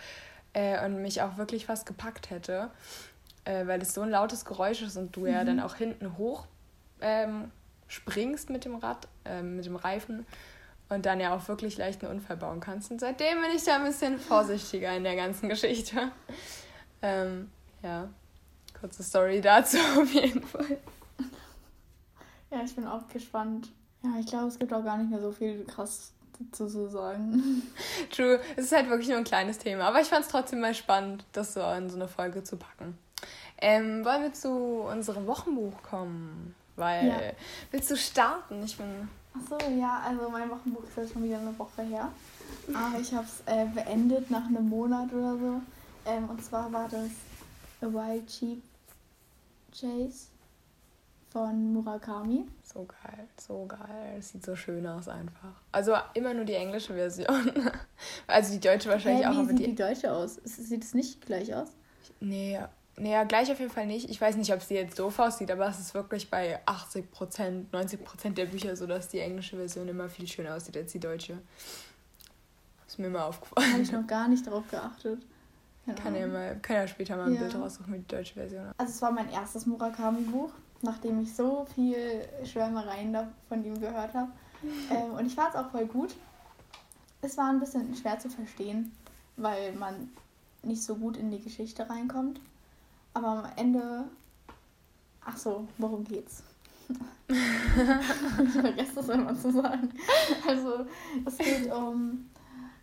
äh, 0.53 0.83
und 0.85 1.01
mich 1.01 1.21
auch 1.21 1.37
wirklich 1.37 1.65
fast 1.65 1.85
gepackt 1.85 2.29
hätte 2.29 2.69
äh, 3.45 3.65
weil 3.67 3.81
es 3.81 3.93
so 3.93 4.01
ein 4.01 4.09
lautes 4.09 4.45
Geräusch 4.45 4.81
ist 4.81 4.97
und 4.97 5.15
du 5.15 5.21
mhm. 5.21 5.27
ja 5.27 5.43
dann 5.43 5.59
auch 5.59 5.75
hinten 5.75 6.17
hoch 6.17 6.45
ähm, 7.01 7.51
springst 7.87 8.49
mit 8.49 8.65
dem 8.65 8.75
Rad, 8.75 9.07
äh, 9.25 9.41
mit 9.41 9.65
dem 9.65 9.75
Reifen 9.75 10.25
und 10.89 11.05
dann 11.05 11.19
ja 11.19 11.35
auch 11.35 11.47
wirklich 11.47 11.77
leicht 11.77 12.03
einen 12.03 12.13
Unfall 12.13 12.37
bauen 12.37 12.59
kannst. 12.59 12.91
Und 12.91 12.99
seitdem 12.99 13.41
bin 13.41 13.51
ich 13.55 13.63
da 13.63 13.77
ein 13.77 13.85
bisschen 13.85 14.19
vorsichtiger 14.19 14.95
in 14.95 15.03
der 15.03 15.15
ganzen 15.15 15.49
Geschichte. 15.49 16.11
Ähm, 17.03 17.49
ja, 17.81 18.09
kurze 18.79 19.01
Story 19.01 19.41
dazu 19.41 19.77
auf 19.99 20.13
jeden 20.13 20.43
Fall. 20.43 20.77
Ja, 22.51 22.61
ich 22.63 22.75
bin 22.75 22.85
auch 22.85 23.07
gespannt. 23.07 23.69
Ja, 24.03 24.11
ich 24.19 24.27
glaube, 24.27 24.49
es 24.49 24.59
gibt 24.59 24.71
auch 24.71 24.83
gar 24.83 24.99
nicht 24.99 25.09
mehr 25.09 25.19
so 25.19 25.31
viel 25.31 25.65
krass 25.65 26.13
zu 26.51 26.69
so 26.69 26.87
sagen. 26.87 27.63
True, 28.11 28.39
es 28.55 28.65
ist 28.65 28.71
halt 28.71 28.89
wirklich 28.89 29.09
nur 29.09 29.17
ein 29.17 29.23
kleines 29.23 29.57
Thema, 29.57 29.85
aber 29.85 30.01
ich 30.01 30.09
fand 30.09 30.25
es 30.25 30.31
trotzdem 30.31 30.59
mal 30.59 30.75
spannend, 30.75 31.25
das 31.31 31.55
so 31.55 31.61
in 31.71 31.89
so 31.89 31.95
eine 31.95 32.07
Folge 32.07 32.43
zu 32.43 32.57
packen. 32.57 32.97
Ähm, 33.61 34.03
wollen 34.03 34.23
wir 34.23 34.33
zu 34.33 34.49
unserem 34.49 35.27
Wochenbuch 35.27 35.81
kommen? 35.83 36.55
Weil, 36.75 37.07
ja. 37.07 37.19
willst 37.69 37.91
du 37.91 37.95
starten? 37.95 38.63
Ich 38.63 38.75
bin. 38.75 39.07
Achso, 39.33 39.57
ja, 39.69 40.01
also 40.05 40.29
mein 40.29 40.49
Wochenbuch 40.49 40.83
ist 40.83 40.97
jetzt 40.97 41.13
schon 41.13 41.23
wieder 41.23 41.39
eine 41.39 41.57
Woche 41.57 41.83
her. 41.83 42.11
Aber 42.73 42.99
ich 42.99 43.13
habe 43.13 43.25
es 43.25 43.41
äh, 43.45 43.65
beendet 43.65 44.29
nach 44.31 44.45
einem 44.45 44.67
Monat 44.67 45.13
oder 45.13 45.37
so. 45.37 45.61
Ähm, 46.05 46.29
und 46.29 46.43
zwar 46.43 46.71
war 46.73 46.89
das 46.89 47.09
A 47.81 47.85
Wild 47.85 48.27
Cheap 48.27 48.61
Chase 49.71 50.27
von 51.31 51.73
Murakami. 51.73 52.45
So 52.63 52.85
geil, 52.85 53.27
so 53.37 53.65
geil. 53.67 54.15
Das 54.17 54.29
sieht 54.29 54.45
so 54.45 54.55
schön 54.55 54.85
aus 54.87 55.07
einfach. 55.07 55.53
Also 55.71 55.93
immer 56.13 56.33
nur 56.33 56.45
die 56.45 56.53
englische 56.53 56.93
Version. 56.93 57.51
also 58.27 58.53
die 58.53 58.59
deutsche 58.59 58.89
wahrscheinlich 58.89 59.25
hey, 59.25 59.33
auch. 59.33 59.43
Wie 59.43 59.47
sieht 59.47 59.59
die, 59.59 59.65
die 59.67 59.75
deutsche 59.75 60.11
aus? 60.11 60.35
Sieht 60.43 60.83
es 60.83 60.93
nicht 60.93 61.25
gleich 61.25 61.53
aus? 61.53 61.69
Nee, 62.19 62.59
naja, 62.97 63.23
gleich 63.23 63.51
auf 63.51 63.59
jeden 63.59 63.71
Fall 63.71 63.87
nicht. 63.87 64.09
Ich 64.09 64.19
weiß 64.19 64.35
nicht, 64.35 64.53
ob 64.53 64.61
sie 64.61 64.75
jetzt 64.75 64.99
doof 64.99 65.17
aussieht, 65.19 65.49
aber 65.49 65.67
es 65.67 65.79
ist 65.79 65.93
wirklich 65.93 66.29
bei 66.29 66.59
80 66.65 67.11
Prozent, 67.11 67.71
90 67.73 68.03
Prozent 68.03 68.37
der 68.37 68.45
Bücher 68.45 68.75
so, 68.75 68.85
dass 68.85 69.07
die 69.07 69.19
englische 69.19 69.55
Version 69.55 69.87
immer 69.87 70.09
viel 70.09 70.27
schöner 70.27 70.55
aussieht 70.55 70.75
als 70.77 70.91
die 70.91 70.99
deutsche. 70.99 71.37
Ist 72.87 72.99
mir 72.99 73.09
mal 73.09 73.23
aufgefallen. 73.23 73.71
Habe 73.71 73.81
ich 73.81 73.91
noch 73.91 74.05
gar 74.05 74.27
nicht 74.27 74.45
darauf 74.45 74.69
geachtet. 74.69 75.21
Genau. 75.85 76.01
Kann, 76.01 76.15
ja 76.15 76.27
mal, 76.27 76.59
kann 76.61 76.75
ja 76.75 76.87
später 76.87 77.15
mal 77.15 77.27
ein 77.27 77.35
ja. 77.35 77.41
Bild 77.41 77.55
raussuchen 77.55 77.91
mit 77.91 78.11
der 78.11 78.19
deutschen 78.19 78.35
Version. 78.35 78.71
Also 78.77 78.91
es 78.91 79.01
war 79.01 79.11
mein 79.11 79.31
erstes 79.31 79.65
Murakami-Buch, 79.65 80.51
nachdem 80.81 81.21
ich 81.21 81.33
so 81.33 81.65
viel 81.73 82.27
Schwärmereien 82.43 83.17
von 83.47 83.63
ihm 83.63 83.79
gehört 83.79 84.13
habe. 84.13 84.31
ähm, 84.91 85.13
und 85.13 85.25
ich 85.25 85.33
fand 85.33 85.49
es 85.49 85.55
auch 85.55 85.71
voll 85.71 85.85
gut. 85.85 86.13
Es 87.21 87.37
war 87.37 87.49
ein 87.49 87.59
bisschen 87.59 87.95
schwer 87.95 88.19
zu 88.19 88.29
verstehen, 88.29 88.91
weil 89.37 89.73
man 89.73 90.11
nicht 90.63 90.83
so 90.83 90.95
gut 90.95 91.17
in 91.17 91.31
die 91.31 91.41
Geschichte 91.41 91.89
reinkommt. 91.89 92.39
Aber 93.13 93.27
am 93.27 93.45
Ende. 93.55 94.05
Ach 95.23 95.37
so, 95.37 95.67
worum 95.77 96.03
geht's? 96.03 96.43
ich 97.27 98.51
vergesse 98.51 98.95
das 98.95 99.09
immer 99.09 99.35
zu 99.35 99.51
sagen. 99.51 99.93
Also, 100.47 100.85
es 101.25 101.37
geht 101.37 101.71
um 101.71 102.29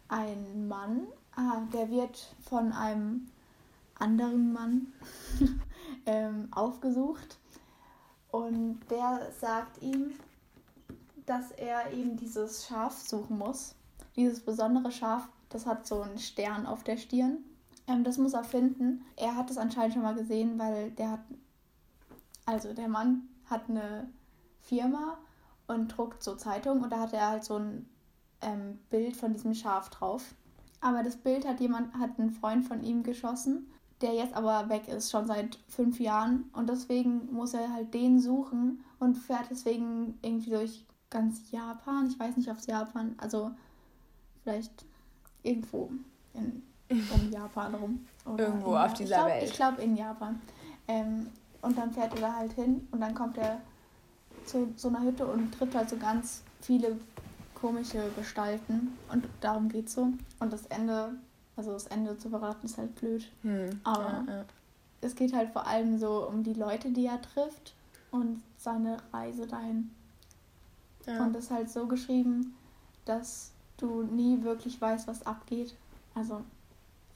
einen 0.08 0.68
Mann, 0.68 1.06
ah, 1.36 1.62
der 1.72 1.90
wird 1.90 2.34
von 2.48 2.72
einem 2.72 3.28
anderen 3.98 4.52
Mann 4.52 4.92
ähm, 6.06 6.48
aufgesucht 6.52 7.38
und 8.30 8.80
der 8.90 9.30
sagt 9.38 9.82
ihm, 9.82 10.12
dass 11.26 11.50
er 11.52 11.92
eben 11.92 12.16
dieses 12.16 12.66
Schaf 12.66 12.98
suchen 12.98 13.38
muss. 13.38 13.74
Dieses 14.16 14.40
besondere 14.40 14.90
Schaf, 14.90 15.28
das 15.50 15.66
hat 15.66 15.86
so 15.86 16.00
einen 16.00 16.18
Stern 16.18 16.66
auf 16.66 16.84
der 16.84 16.96
Stirn 16.96 17.44
ähm, 17.88 18.04
das 18.04 18.18
muss 18.18 18.34
er 18.34 18.44
finden. 18.44 19.04
Er 19.16 19.34
hat 19.34 19.50
es 19.50 19.58
anscheinend 19.58 19.94
schon 19.94 20.02
mal 20.02 20.14
gesehen, 20.14 20.58
weil 20.58 20.90
der 20.92 21.12
hat, 21.12 21.20
also 22.46 22.72
der 22.72 22.88
Mann 22.88 23.28
hat 23.46 23.68
eine 23.68 24.08
Firma 24.60 25.18
und 25.66 25.88
druckt 25.88 26.22
so 26.22 26.36
Zeitungen 26.36 26.84
und 26.84 26.90
da 26.90 27.00
hat 27.00 27.12
er 27.12 27.28
halt 27.28 27.44
so 27.44 27.56
ein 27.56 27.88
ähm, 28.42 28.78
Bild 28.90 29.16
von 29.16 29.32
diesem 29.32 29.54
Schaf 29.54 29.90
drauf. 29.90 30.34
Aber 30.80 31.02
das 31.02 31.16
Bild 31.16 31.46
hat 31.46 31.60
jemand, 31.60 31.94
hat 31.94 32.18
ein 32.18 32.30
Freund 32.30 32.64
von 32.64 32.84
ihm 32.84 33.02
geschossen, 33.02 33.66
der 34.00 34.14
jetzt 34.14 34.34
aber 34.34 34.68
weg 34.68 34.86
ist, 34.86 35.10
schon 35.10 35.26
seit 35.26 35.58
fünf 35.66 35.98
Jahren. 35.98 36.50
Und 36.52 36.68
deswegen 36.68 37.32
muss 37.32 37.54
er 37.54 37.72
halt 37.72 37.94
den 37.94 38.20
suchen 38.20 38.84
und 39.00 39.16
fährt 39.16 39.50
deswegen 39.50 40.18
irgendwie 40.22 40.50
durch 40.50 40.86
ganz 41.10 41.50
Japan. 41.50 42.06
Ich 42.06 42.18
weiß 42.18 42.36
nicht, 42.36 42.50
ob 42.50 42.58
es 42.58 42.66
Japan, 42.66 43.14
also 43.18 43.50
vielleicht 44.42 44.84
irgendwo 45.42 45.90
in 46.34 46.62
um 46.90 47.30
Japan 47.30 47.74
rum. 47.74 48.06
Irgendwo 48.36 48.76
auf 48.76 48.94
dieser 48.94 49.16
ich 49.16 49.16
glaub, 49.16 49.28
Welt. 49.28 49.42
Ich 49.44 49.52
glaube 49.52 49.82
in 49.82 49.96
Japan. 49.96 50.40
Ähm, 50.86 51.26
und 51.60 51.76
dann 51.76 51.92
fährt 51.92 52.14
er 52.14 52.20
da 52.20 52.34
halt 52.34 52.52
hin 52.52 52.86
und 52.92 53.00
dann 53.00 53.14
kommt 53.14 53.36
er 53.36 53.60
zu 54.44 54.72
so 54.76 54.88
einer 54.88 55.02
Hütte 55.02 55.26
und 55.26 55.52
trifft 55.52 55.74
halt 55.74 55.90
so 55.90 55.96
ganz 55.96 56.42
viele 56.60 56.96
komische 57.54 58.10
Gestalten. 58.16 58.96
Und 59.10 59.26
darum 59.40 59.68
geht's 59.68 59.94
so. 59.94 60.08
Und 60.40 60.52
das 60.52 60.66
Ende, 60.66 61.14
also 61.56 61.72
das 61.72 61.86
Ende 61.88 62.16
zu 62.16 62.30
verraten, 62.30 62.66
ist 62.66 62.78
halt 62.78 62.94
blöd. 62.96 63.28
Hm. 63.42 63.80
Aber 63.84 64.24
ja, 64.26 64.34
ja. 64.34 64.44
es 65.00 65.14
geht 65.14 65.34
halt 65.34 65.50
vor 65.50 65.66
allem 65.66 65.98
so 65.98 66.26
um 66.28 66.42
die 66.42 66.54
Leute, 66.54 66.90
die 66.90 67.06
er 67.06 67.20
trifft 67.20 67.74
und 68.10 68.42
seine 68.56 68.98
Reise 69.12 69.46
dahin. 69.46 69.90
Ja. 71.06 71.22
Und 71.22 71.34
das 71.34 71.44
ist 71.44 71.50
halt 71.50 71.70
so 71.70 71.86
geschrieben, 71.86 72.54
dass 73.04 73.52
du 73.78 74.02
nie 74.02 74.42
wirklich 74.42 74.80
weißt, 74.80 75.08
was 75.08 75.26
abgeht. 75.26 75.74
Also 76.14 76.42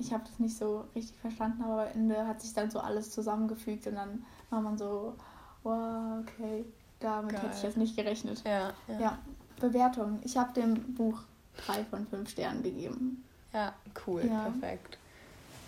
ich 0.03 0.12
habe 0.12 0.25
das 0.25 0.38
nicht 0.38 0.57
so 0.57 0.85
richtig 0.95 1.17
verstanden, 1.19 1.62
aber 1.62 1.83
am 1.83 1.93
Ende 1.95 2.27
hat 2.27 2.41
sich 2.41 2.53
dann 2.53 2.71
so 2.71 2.81
alles 2.81 3.11
zusammengefügt 3.11 3.87
und 3.87 3.95
dann 3.95 4.25
war 4.51 4.61
man 4.61 4.77
so, 4.77 5.15
wow, 5.62 6.21
okay, 6.21 6.65
damit 7.01 7.33
Geil. 7.33 7.43
hätte 7.43 7.57
ich 7.57 7.62
jetzt 7.62 7.77
nicht 7.77 7.97
gerechnet. 7.97 8.43
Ja, 8.45 8.73
ja. 8.88 9.01
ja. 9.01 9.19
Bewertung. 9.61 10.19
Ich 10.25 10.37
habe 10.37 10.53
dem 10.53 10.95
Buch 10.95 11.21
drei 11.65 11.85
von 11.85 12.07
fünf 12.07 12.31
Sternen 12.31 12.62
gegeben. 12.62 13.25
Ja, 13.53 13.73
cool, 14.07 14.25
ja. 14.27 14.51
perfekt. 14.51 14.99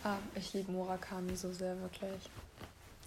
Ah, 0.03 0.17
ich 0.35 0.53
liebe 0.53 0.73
Murakami 0.73 1.37
so 1.37 1.53
sehr, 1.53 1.81
wirklich. 1.81 2.31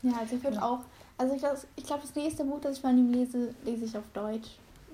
Ja, 0.04 0.14
also 0.20 0.36
ich 0.36 0.44
würde 0.44 0.64
auch, 0.64 0.80
also 1.18 1.34
ich 1.34 1.42
glaube, 1.42 1.58
ich 1.76 1.84
glaub, 1.84 2.02
das 2.02 2.16
nächste 2.16 2.46
Buch, 2.46 2.62
das 2.62 2.78
ich 2.78 2.82
von 2.82 2.98
ihm 2.98 3.12
lese, 3.12 3.54
lese 3.66 3.86
ich 3.86 3.98
auf 3.98 4.06
Deutsch, 4.14 4.50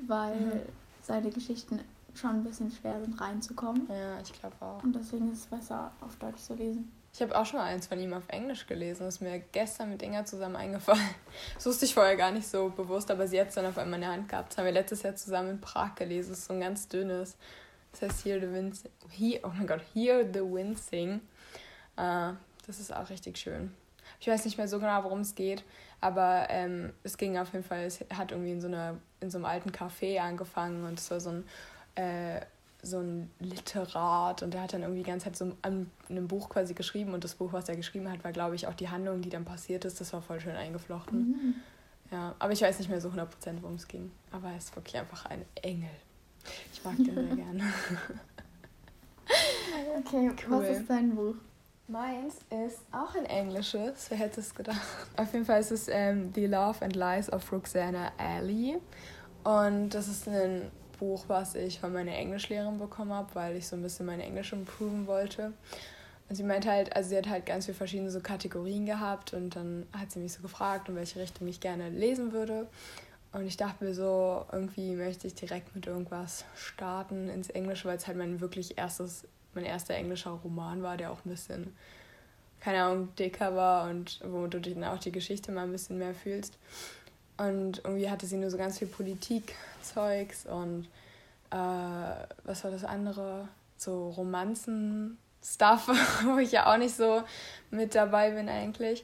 weil 0.07 0.35
mhm. 0.35 0.61
seine 1.03 1.29
Geschichten 1.29 1.79
schon 2.15 2.31
ein 2.31 2.43
bisschen 2.43 2.71
schwer 2.71 2.99
sind 3.01 3.19
reinzukommen. 3.19 3.87
Ja, 3.89 4.19
ich 4.21 4.33
glaube 4.39 4.55
auch. 4.59 4.83
Und 4.83 4.95
deswegen 4.95 5.31
ist 5.31 5.39
es 5.39 5.45
besser, 5.47 5.91
auf 6.01 6.15
Deutsch 6.17 6.39
zu 6.39 6.53
lesen. 6.55 6.91
Ich 7.15 7.21
habe 7.21 7.37
auch 7.37 7.45
schon 7.45 7.59
mal 7.59 7.65
eins 7.65 7.85
von 7.85 7.99
ihm 7.99 8.11
auf 8.13 8.27
Englisch 8.29 8.65
gelesen. 8.65 9.05
Das 9.05 9.15
ist 9.15 9.21
mir 9.21 9.39
gestern 9.51 9.91
mit 9.91 10.01
Inga 10.01 10.25
zusammen 10.25 10.55
eingefallen. 10.55 11.01
Das 11.55 11.65
wusste 11.65 11.85
ich 11.85 11.93
vorher 11.93 12.15
gar 12.15 12.31
nicht 12.31 12.47
so 12.47 12.69
bewusst, 12.69 13.11
aber 13.11 13.27
sie 13.27 13.39
hat 13.39 13.49
es 13.49 13.55
dann 13.55 13.67
auf 13.67 13.77
einmal 13.77 13.95
in 13.95 14.01
der 14.01 14.11
Hand 14.11 14.29
gehabt. 14.29 14.51
Das 14.51 14.57
haben 14.57 14.65
wir 14.65 14.71
letztes 14.71 15.03
Jahr 15.03 15.15
zusammen 15.15 15.51
in 15.51 15.61
Prag 15.61 15.93
gelesen. 15.95 16.31
Das 16.31 16.39
ist 16.39 16.45
so 16.45 16.53
ein 16.53 16.59
ganz 16.59 16.87
dünnes. 16.87 17.37
Das 17.91 18.01
heißt 18.01 18.25
Hear 18.25 18.39
the 18.39 18.51
Wind 18.51 18.75
Sing. 18.75 19.39
oh 19.43 19.49
mein 19.49 19.67
Gott, 19.67 19.81
Hear 19.93 20.25
the 20.25 20.39
Wind 20.39 20.79
Sing. 20.79 21.21
Uh, 21.95 22.33
das 22.65 22.79
ist 22.79 22.91
auch 22.91 23.09
richtig 23.11 23.37
schön. 23.37 23.71
Ich 24.19 24.27
weiß 24.27 24.45
nicht 24.45 24.57
mehr 24.57 24.67
so 24.67 24.79
genau, 24.79 25.03
worum 25.03 25.19
es 25.19 25.35
geht, 25.35 25.63
aber 26.01 26.47
ähm, 26.49 26.93
es 27.03 27.17
ging 27.17 27.37
auf 27.37 27.53
jeden 27.53 27.63
Fall, 27.65 27.83
es 27.83 27.99
hat 28.13 28.31
irgendwie 28.31 28.51
in 28.51 28.61
so, 28.61 28.67
einer, 28.67 28.97
in 29.19 29.29
so 29.29 29.37
einem 29.37 29.45
alten 29.45 29.71
Café 29.71 30.19
angefangen 30.19 30.85
und 30.85 30.99
es 30.99 31.11
war 31.11 31.19
so 31.19 31.29
ein 31.29 31.43
äh, 31.95 32.41
so 32.81 32.99
ein 32.99 33.31
Literat 33.39 34.43
und 34.43 34.53
der 34.53 34.61
hat 34.61 34.73
dann 34.73 34.81
irgendwie 34.81 35.03
die 35.03 35.09
ganze 35.09 35.25
Zeit 35.25 35.37
so 35.37 35.55
an 35.61 35.89
einem 36.09 36.27
Buch 36.27 36.49
quasi 36.49 36.73
geschrieben 36.73 37.13
und 37.13 37.23
das 37.23 37.35
Buch, 37.35 37.53
was 37.53 37.69
er 37.69 37.77
geschrieben 37.77 38.11
hat, 38.11 38.23
war, 38.23 38.33
glaube 38.33 38.55
ich, 38.55 38.67
auch 38.67 38.73
die 38.73 38.89
Handlung, 38.89 39.21
die 39.21 39.29
dann 39.29 39.45
passiert 39.45 39.85
ist. 39.85 40.01
Das 40.01 40.11
war 40.11 40.21
voll 40.21 40.41
schön 40.41 40.55
eingeflochten. 40.55 41.19
Mhm. 41.19 41.55
Ja, 42.11 42.35
aber 42.39 42.51
ich 42.51 42.61
weiß 42.61 42.77
nicht 42.79 42.89
mehr 42.89 42.99
so 43.01 43.09
100%, 43.09 43.27
worum 43.61 43.75
es 43.75 43.87
ging. 43.87 44.11
Aber 44.31 44.49
er 44.49 44.57
ist 44.57 44.75
wirklich 44.75 44.97
einfach 44.97 45.25
ein 45.27 45.45
Engel. 45.61 45.89
Ich 46.73 46.83
mag 46.83 46.97
den 46.97 47.15
sehr 47.15 47.35
gerne. 47.35 47.63
okay, 49.97 50.31
cool. 50.47 50.61
was 50.61 50.77
ist 50.77 50.89
dein 50.89 51.15
Buch? 51.15 51.35
Meins 51.87 52.35
ist 52.49 52.81
auch 52.91 53.15
ein 53.15 53.25
englisches, 53.25 54.09
wer 54.09 54.17
hätte 54.17 54.41
es 54.41 54.53
gedacht. 54.53 54.81
Auf 55.17 55.33
jeden 55.33 55.45
Fall 55.45 55.59
ist 55.59 55.71
es 55.71 55.87
ähm, 55.87 56.31
The 56.33 56.45
Love 56.45 56.83
and 56.83 56.95
Lies 56.95 57.31
of 57.31 57.51
Roxana 57.51 58.11
Alley. 58.17 58.77
Und 59.43 59.89
das 59.89 60.07
ist 60.07 60.27
ein 60.27 60.71
Buch, 60.99 61.25
was 61.27 61.55
ich 61.55 61.79
von 61.79 61.93
meiner 61.93 62.13
Englischlehrerin 62.13 62.79
bekommen 62.79 63.13
habe, 63.13 63.33
weil 63.33 63.55
ich 63.55 63.67
so 63.67 63.75
ein 63.75 63.81
bisschen 63.81 64.05
meine 64.05 64.23
Englisch 64.23 64.53
improven 64.53 65.07
wollte. 65.07 65.53
Und 66.29 66.35
sie 66.35 66.43
meinte 66.43 66.71
halt, 66.71 66.95
also 66.95 67.09
sie 67.09 67.17
hat 67.17 67.27
halt 67.27 67.45
ganz 67.45 67.65
viele 67.65 67.77
verschiedene 67.77 68.09
so 68.09 68.19
Kategorien 68.19 68.85
gehabt 68.85 69.33
und 69.33 69.55
dann 69.55 69.85
hat 69.91 70.11
sie 70.11 70.19
mich 70.19 70.33
so 70.33 70.41
gefragt, 70.41 70.89
in 70.89 70.95
welche 70.95 71.19
Richtung 71.19 71.47
ich 71.47 71.59
gerne 71.59 71.89
lesen 71.89 72.31
würde. 72.31 72.67
Und 73.33 73.45
ich 73.45 73.57
dachte 73.57 73.83
mir 73.83 73.93
so, 73.93 74.45
irgendwie 74.51 74.95
möchte 74.95 75.27
ich 75.27 75.35
direkt 75.35 75.75
mit 75.75 75.87
irgendwas 75.87 76.45
starten 76.55 77.29
ins 77.29 77.49
Englische, 77.49 77.87
weil 77.87 77.97
es 77.97 78.07
halt 78.07 78.17
mein 78.17 78.39
wirklich 78.39 78.77
erstes, 78.77 79.27
mein 79.53 79.65
erster 79.65 79.95
englischer 79.95 80.31
Roman 80.31 80.83
war, 80.83 80.97
der 80.97 81.11
auch 81.11 81.25
ein 81.25 81.29
bisschen, 81.29 81.75
keine 82.59 82.83
Ahnung, 82.83 83.09
dicker 83.15 83.55
war 83.55 83.89
und 83.89 84.21
wo 84.23 84.47
du 84.47 84.61
dann 84.61 84.83
auch 84.83 84.99
die 84.99 85.11
Geschichte 85.11 85.51
mal 85.51 85.63
ein 85.63 85.71
bisschen 85.71 85.97
mehr 85.97 86.13
fühlst. 86.13 86.57
Und 87.37 87.81
irgendwie 87.83 88.09
hatte 88.09 88.27
sie 88.27 88.37
nur 88.37 88.51
so 88.51 88.57
ganz 88.57 88.77
viel 88.77 88.87
Politik-Zeugs 89.83 90.45
und 90.45 90.85
äh, 91.51 92.25
was 92.43 92.63
war 92.63 92.71
das 92.71 92.83
andere? 92.83 93.47
So 93.77 94.09
Romanzen-Stuff, 94.09 95.87
wo 96.25 96.37
ich 96.37 96.51
ja 96.51 96.71
auch 96.71 96.77
nicht 96.77 96.95
so 96.95 97.23
mit 97.69 97.95
dabei 97.95 98.31
bin 98.31 98.49
eigentlich. 98.49 99.03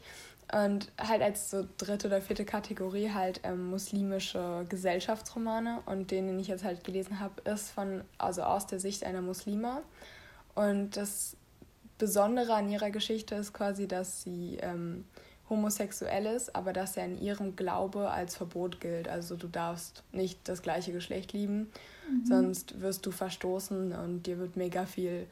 Und 0.52 0.92
halt 1.00 1.22
als 1.22 1.52
so 1.52 1.68
dritte 1.78 2.08
oder 2.08 2.22
vierte 2.22 2.44
Kategorie 2.44 3.12
halt 3.12 3.42
ähm, 3.44 3.70
muslimische 3.70 4.66
Gesellschaftsromane. 4.68 5.82
Und 5.86 6.10
den, 6.10 6.28
den 6.28 6.40
ich 6.40 6.48
jetzt 6.48 6.64
halt 6.64 6.84
gelesen 6.84 7.20
habe, 7.20 7.42
ist 7.42 7.70
von, 7.70 8.04
also 8.18 8.42
aus 8.42 8.66
der 8.66 8.80
Sicht 8.80 9.04
einer 9.04 9.22
Muslima. 9.22 9.84
Und 10.56 10.98
das 10.98 11.38
Besondere 12.00 12.54
an 12.56 12.70
ihrer 12.70 12.90
Geschichte 12.90 13.36
ist 13.36 13.54
quasi, 13.54 13.88
dass 13.88 14.24
sie 14.24 14.58
ähm, 14.62 15.06
homosexuell 15.50 16.26
ist, 16.26 16.56
aber 16.56 16.74
dass 16.74 16.98
er 16.98 17.06
in 17.06 17.20
ihrem 17.22 17.56
Glaube 17.56 18.10
als 18.10 18.36
Verbot 18.36 18.80
gilt. 18.80 19.08
Also 19.08 19.36
du 19.36 19.48
darfst 19.48 20.04
nicht 20.12 20.40
das 20.48 20.62
gleiche 20.62 20.92
Geschlecht 20.92 21.34
lieben, 21.34 21.72
mhm. 22.10 22.26
sonst 22.26 22.82
wirst 22.82 23.06
du 23.06 23.12
verstoßen 23.12 23.94
und 23.94 24.24
dir 24.24 24.38
wird 24.40 24.56
mega 24.56 24.86
viel 24.86 25.28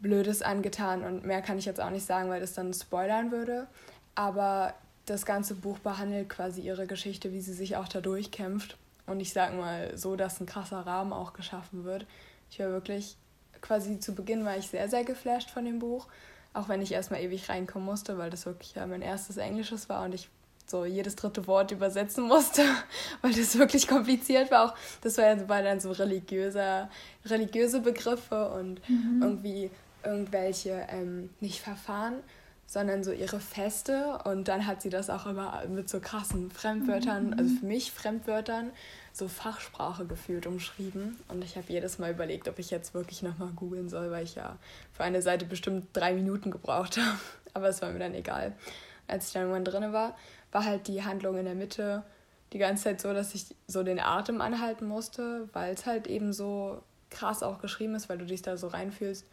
Blödes 0.00 0.42
angetan. 0.42 1.04
Und 1.04 1.24
mehr 1.24 1.42
kann 1.42 1.58
ich 1.58 1.64
jetzt 1.64 1.80
auch 1.80 1.90
nicht 1.90 2.04
sagen, 2.04 2.28
weil 2.28 2.40
das 2.40 2.54
dann 2.54 2.74
spoilern 2.74 3.30
würde. 3.30 3.66
Aber 4.14 4.74
das 5.06 5.24
ganze 5.24 5.54
Buch 5.54 5.78
behandelt 5.78 6.28
quasi 6.28 6.60
ihre 6.60 6.86
Geschichte, 6.86 7.32
wie 7.32 7.40
sie 7.40 7.54
sich 7.54 7.76
auch 7.76 7.88
da 7.88 8.00
durchkämpft. 8.00 8.76
Und 9.06 9.20
ich 9.20 9.32
sage 9.32 9.56
mal 9.56 9.96
so, 9.96 10.16
dass 10.16 10.40
ein 10.40 10.46
krasser 10.46 10.80
Rahmen 10.80 11.12
auch 11.12 11.32
geschaffen 11.32 11.84
wird. 11.84 12.06
Ich 12.50 12.58
war 12.58 12.68
wirklich, 12.68 13.16
quasi 13.60 13.98
zu 13.98 14.14
Beginn 14.14 14.44
war 14.44 14.56
ich 14.56 14.68
sehr, 14.68 14.88
sehr 14.88 15.04
geflasht 15.04 15.50
von 15.50 15.64
dem 15.64 15.78
Buch. 15.78 16.06
Auch 16.54 16.68
wenn 16.68 16.82
ich 16.82 16.92
erstmal 16.92 17.20
ewig 17.20 17.48
reinkommen 17.48 17.86
musste, 17.86 18.18
weil 18.18 18.30
das 18.30 18.46
wirklich 18.46 18.74
ja 18.74 18.86
mein 18.86 19.02
erstes 19.02 19.36
Englisches 19.36 19.88
war 19.88 20.04
und 20.04 20.14
ich 20.14 20.28
so 20.66 20.84
jedes 20.84 21.16
dritte 21.16 21.46
Wort 21.46 21.70
übersetzen 21.70 22.24
musste, 22.24 22.62
weil 23.22 23.32
das 23.32 23.58
wirklich 23.58 23.88
kompliziert 23.88 24.50
war. 24.50 24.66
Auch 24.66 24.74
das 25.02 25.18
war 25.18 25.26
ja 25.26 25.48
war 25.48 25.62
dann 25.62 25.80
so 25.80 25.92
religiöser, 25.92 26.90
religiöse 27.26 27.80
Begriffe 27.80 28.50
und 28.50 28.80
mhm. 28.88 29.20
irgendwie 29.22 29.70
irgendwelche, 30.04 30.86
ähm, 30.90 31.30
nicht 31.40 31.60
Verfahren, 31.60 32.14
sondern 32.66 33.04
so 33.04 33.12
ihre 33.12 33.38
Feste 33.38 34.18
und 34.24 34.48
dann 34.48 34.66
hat 34.66 34.82
sie 34.82 34.88
das 34.88 35.10
auch 35.10 35.26
immer 35.26 35.62
mit 35.68 35.88
so 35.88 36.00
krassen 36.00 36.50
Fremdwörtern, 36.50 37.28
mhm. 37.28 37.38
also 37.38 37.54
für 37.56 37.66
mich 37.66 37.92
Fremdwörtern, 37.92 38.70
so 39.12 39.28
Fachsprache 39.28 40.06
gefühlt 40.06 40.46
umschrieben. 40.46 41.18
Und 41.28 41.44
ich 41.44 41.56
habe 41.56 41.70
jedes 41.70 41.98
Mal 41.98 42.12
überlegt, 42.12 42.48
ob 42.48 42.58
ich 42.58 42.70
jetzt 42.70 42.94
wirklich 42.94 43.22
nochmal 43.22 43.50
googeln 43.54 43.88
soll, 43.88 44.10
weil 44.10 44.24
ich 44.24 44.34
ja 44.34 44.58
für 44.92 45.04
eine 45.04 45.22
Seite 45.22 45.44
bestimmt 45.44 45.88
drei 45.92 46.14
Minuten 46.14 46.50
gebraucht 46.50 46.96
habe. 46.98 47.18
Aber 47.54 47.68
es 47.68 47.82
war 47.82 47.90
mir 47.90 47.98
dann 47.98 48.14
egal. 48.14 48.54
Als 49.06 49.28
ich 49.28 49.32
dann 49.34 49.42
irgendwann 49.42 49.64
drin 49.64 49.92
war, 49.92 50.16
war 50.52 50.64
halt 50.64 50.88
die 50.88 51.04
Handlung 51.04 51.36
in 51.36 51.44
der 51.44 51.54
Mitte 51.54 52.02
die 52.52 52.58
ganze 52.58 52.84
Zeit 52.84 53.00
so, 53.00 53.12
dass 53.12 53.34
ich 53.34 53.54
so 53.66 53.82
den 53.82 53.98
Atem 53.98 54.40
anhalten 54.40 54.86
musste, 54.86 55.48
weil 55.52 55.74
es 55.74 55.86
halt 55.86 56.06
eben 56.06 56.32
so 56.32 56.82
krass 57.10 57.42
auch 57.42 57.60
geschrieben 57.60 57.94
ist, 57.94 58.08
weil 58.08 58.18
du 58.18 58.26
dich 58.26 58.42
da 58.42 58.56
so 58.56 58.68
reinfühlst. 58.68 59.26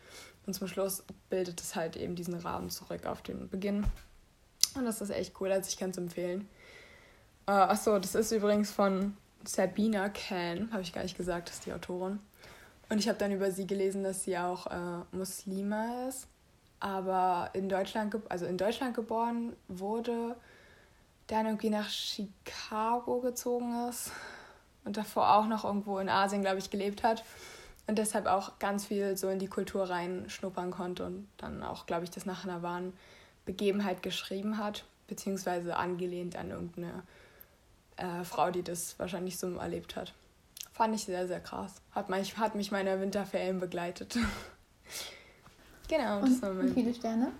Und 0.45 0.53
zum 0.53 0.67
Schluss 0.67 1.03
bildet 1.29 1.59
es 1.61 1.75
halt 1.75 1.95
eben 1.95 2.15
diesen 2.15 2.33
Rahmen 2.33 2.69
zurück 2.69 3.05
auf 3.05 3.21
den 3.21 3.49
Beginn. 3.49 3.85
Und 4.75 4.85
das 4.85 5.01
ist 5.01 5.09
echt 5.09 5.39
cool, 5.39 5.51
also 5.51 5.67
ich 5.67 5.77
kann 5.77 5.89
es 5.91 5.97
empfehlen. 5.97 6.47
Äh, 7.45 7.51
achso, 7.51 7.99
das 7.99 8.15
ist 8.15 8.31
übrigens 8.31 8.71
von 8.71 9.17
Sabina 9.45 10.09
Khan, 10.09 10.69
habe 10.71 10.81
ich 10.81 10.93
gar 10.93 11.03
nicht 11.03 11.17
gesagt, 11.17 11.49
ist 11.49 11.65
die 11.65 11.73
Autorin. 11.73 12.19
Und 12.89 12.97
ich 12.97 13.07
habe 13.07 13.17
dann 13.17 13.31
über 13.31 13.51
sie 13.51 13.67
gelesen, 13.67 14.03
dass 14.03 14.23
sie 14.23 14.37
auch 14.37 14.67
äh, 14.67 15.03
Muslima 15.11 16.07
ist, 16.07 16.27
aber 16.79 17.51
in 17.53 17.69
Deutschland, 17.69 18.15
also 18.29 18.45
in 18.45 18.57
Deutschland 18.57 18.95
geboren 18.95 19.55
wurde, 19.67 20.35
dann 21.27 21.45
irgendwie 21.45 21.69
nach 21.69 21.89
Chicago 21.89 23.19
gezogen 23.19 23.87
ist 23.87 24.11
und 24.83 24.97
davor 24.97 25.35
auch 25.35 25.45
noch 25.45 25.65
irgendwo 25.65 25.99
in 25.99 26.09
Asien, 26.09 26.41
glaube 26.41 26.57
ich, 26.57 26.71
gelebt 26.71 27.03
hat 27.03 27.23
und 27.85 27.97
deshalb 27.97 28.25
auch 28.25 28.57
ganz 28.59 28.85
viel 28.85 29.15
so 29.17 29.29
in 29.29 29.39
die 29.39 29.47
Kultur 29.47 29.89
reinschnuppern 29.89 30.71
konnte 30.71 31.05
und 31.05 31.27
dann 31.37 31.61
auch, 31.63 31.85
glaube 31.85 32.03
ich, 32.03 32.09
das 32.09 32.25
nach 32.25 32.43
einer 32.43 32.63
wahren 32.63 32.93
Begebenheit 33.45 34.01
geschrieben 34.01 34.57
hat, 34.57 34.85
beziehungsweise 35.07 35.75
angelehnt 35.75 36.35
an 36.35 36.49
irgendeine 36.49 37.03
äh, 37.99 38.23
Frau, 38.23 38.51
die 38.51 38.63
das 38.63 38.97
wahrscheinlich 38.97 39.37
so 39.37 39.55
erlebt 39.57 39.95
hat. 39.95 40.13
Fand 40.71 40.95
ich 40.95 41.03
sehr, 41.03 41.27
sehr 41.27 41.39
krass. 41.39 41.81
Hat 41.91 42.09
mich, 42.09 42.37
hat 42.37 42.55
mich 42.55 42.71
meine 42.71 42.99
Winterferien 43.01 43.59
begleitet. 43.59 44.17
genau, 45.87 46.21
das 46.21 46.29
und 46.29 46.41
war 46.41 46.53
mein. 46.53 46.69
Wie 46.69 46.73
viele 46.83 46.93
Sterne? 46.93 47.31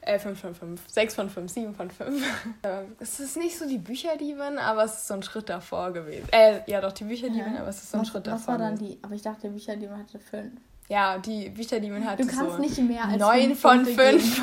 Äh, 0.00 0.18
5 0.18 0.40
von 0.40 0.54
5, 0.54 0.88
6 0.88 1.14
von 1.14 1.28
5, 1.28 1.52
7 1.52 1.74
von 1.74 1.90
5. 1.90 2.24
es 3.00 3.20
ist 3.20 3.36
nicht 3.36 3.58
so 3.58 3.68
die 3.68 3.78
Bücherdiebin, 3.78 4.56
aber 4.58 4.84
es 4.84 4.94
ist 4.94 5.08
so 5.08 5.14
ein 5.14 5.22
Schritt 5.22 5.50
davor 5.50 5.92
gewesen. 5.92 6.28
Äh, 6.32 6.62
ja 6.66 6.80
doch, 6.80 6.92
die 6.92 7.04
Bücherdiebin, 7.04 7.54
ja. 7.54 7.60
aber 7.60 7.68
es 7.68 7.82
ist 7.82 7.90
so 7.90 7.98
ein 7.98 8.02
was, 8.02 8.08
Schritt 8.08 8.26
davor. 8.26 8.38
Was 8.38 8.48
war 8.48 8.58
dann 8.58 8.78
die? 8.78 8.98
Aber 9.02 9.14
ich 9.14 9.22
dachte, 9.22 9.50
Bücherdiebin 9.50 9.98
hatte 9.98 10.18
5. 10.18 10.52
Ja, 10.88 11.18
die 11.18 11.50
Bücherdiebin 11.50 12.04
hatte 12.06 12.22
Du 12.22 12.28
kannst 12.28 12.52
so 12.52 12.58
nicht 12.58 12.78
mehr 12.78 13.04
als 13.04 13.18
9 13.18 13.54
von 13.54 13.84
5. 13.84 14.42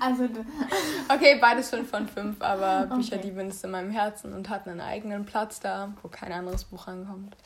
also, 0.00 0.28
okay, 1.08 1.38
beides 1.40 1.70
5 1.70 1.88
von 1.88 2.06
5, 2.06 2.42
aber 2.42 2.84
okay. 2.86 2.96
Bücherdiebin 2.96 3.48
ist 3.48 3.64
in 3.64 3.70
meinem 3.70 3.90
Herzen 3.90 4.34
und 4.34 4.50
hat 4.50 4.68
einen 4.68 4.82
eigenen 4.82 5.24
Platz 5.24 5.58
da, 5.58 5.94
wo 6.02 6.08
kein 6.08 6.30
anderes 6.32 6.64
Buch 6.64 6.86
rankommt. 6.86 7.36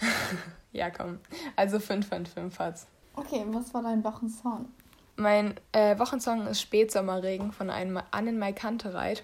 ja, 0.72 0.90
komm. 0.90 1.20
Also 1.54 1.78
5 1.78 2.08
von 2.08 2.26
5 2.26 2.58
hat's. 2.58 2.88
Okay, 3.14 3.44
was 3.46 3.72
war 3.72 3.82
dein 3.82 4.02
Wochensong? 4.02 4.66
Mein 5.14 5.54
äh, 5.70 5.96
Wochensong 5.96 6.48
ist 6.48 6.60
Spätsommerregen 6.60 7.52
von 7.52 7.70
einem 7.70 8.00
Annen 8.10 8.36
Mai 8.36 8.52
Kantereit 8.52 9.22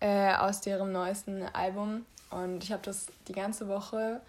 äh, 0.00 0.34
aus 0.34 0.60
deren 0.60 0.92
neuesten 0.92 1.44
Album. 1.54 2.04
Und 2.30 2.62
ich 2.62 2.72
habe 2.72 2.82
das 2.84 3.06
die 3.26 3.32
ganze 3.32 3.68
Woche 3.68 4.20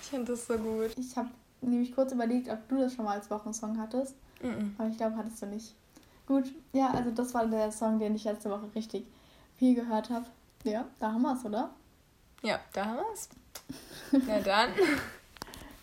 ich 0.00 0.08
finde 0.08 0.32
das 0.32 0.46
so 0.46 0.56
gut. 0.56 0.96
Ich 0.96 1.16
habe 1.16 1.28
nämlich 1.60 1.94
kurz 1.94 2.12
überlegt, 2.12 2.48
ob 2.48 2.68
du 2.68 2.78
das 2.78 2.94
schon 2.94 3.04
mal 3.04 3.18
als 3.18 3.30
Wochensong 3.30 3.78
hattest. 3.78 4.14
-mm. 4.42 4.72
Aber 4.78 4.88
ich 4.88 4.96
glaube, 4.96 5.16
hattest 5.16 5.42
du 5.42 5.46
nicht. 5.46 5.74
Gut, 6.26 6.52
ja, 6.72 6.90
also 6.90 7.10
das 7.10 7.34
war 7.34 7.46
der 7.46 7.70
Song, 7.70 7.98
den 7.98 8.16
ich 8.16 8.24
letzte 8.24 8.50
Woche 8.50 8.68
richtig 8.74 9.06
viel 9.56 9.74
gehört 9.74 10.10
habe. 10.10 10.26
Ja, 10.64 10.86
da 10.98 11.12
haben 11.12 11.22
wir 11.22 11.34
es, 11.34 11.44
oder? 11.44 11.70
Ja, 12.42 12.60
da 12.72 12.84
haben 12.86 12.96
wir 12.96 13.12
es. 13.12 13.28
Na 14.26 14.40
dann. 14.40 14.70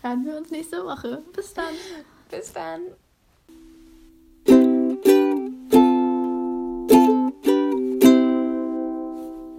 Hören 0.02 0.26
wir 0.26 0.38
uns 0.38 0.52
nächste 0.52 0.84
Woche. 0.84 1.24
Bis 1.34 1.54
dann. 1.54 1.74
Bis 2.30 2.52
dann. 2.52 2.82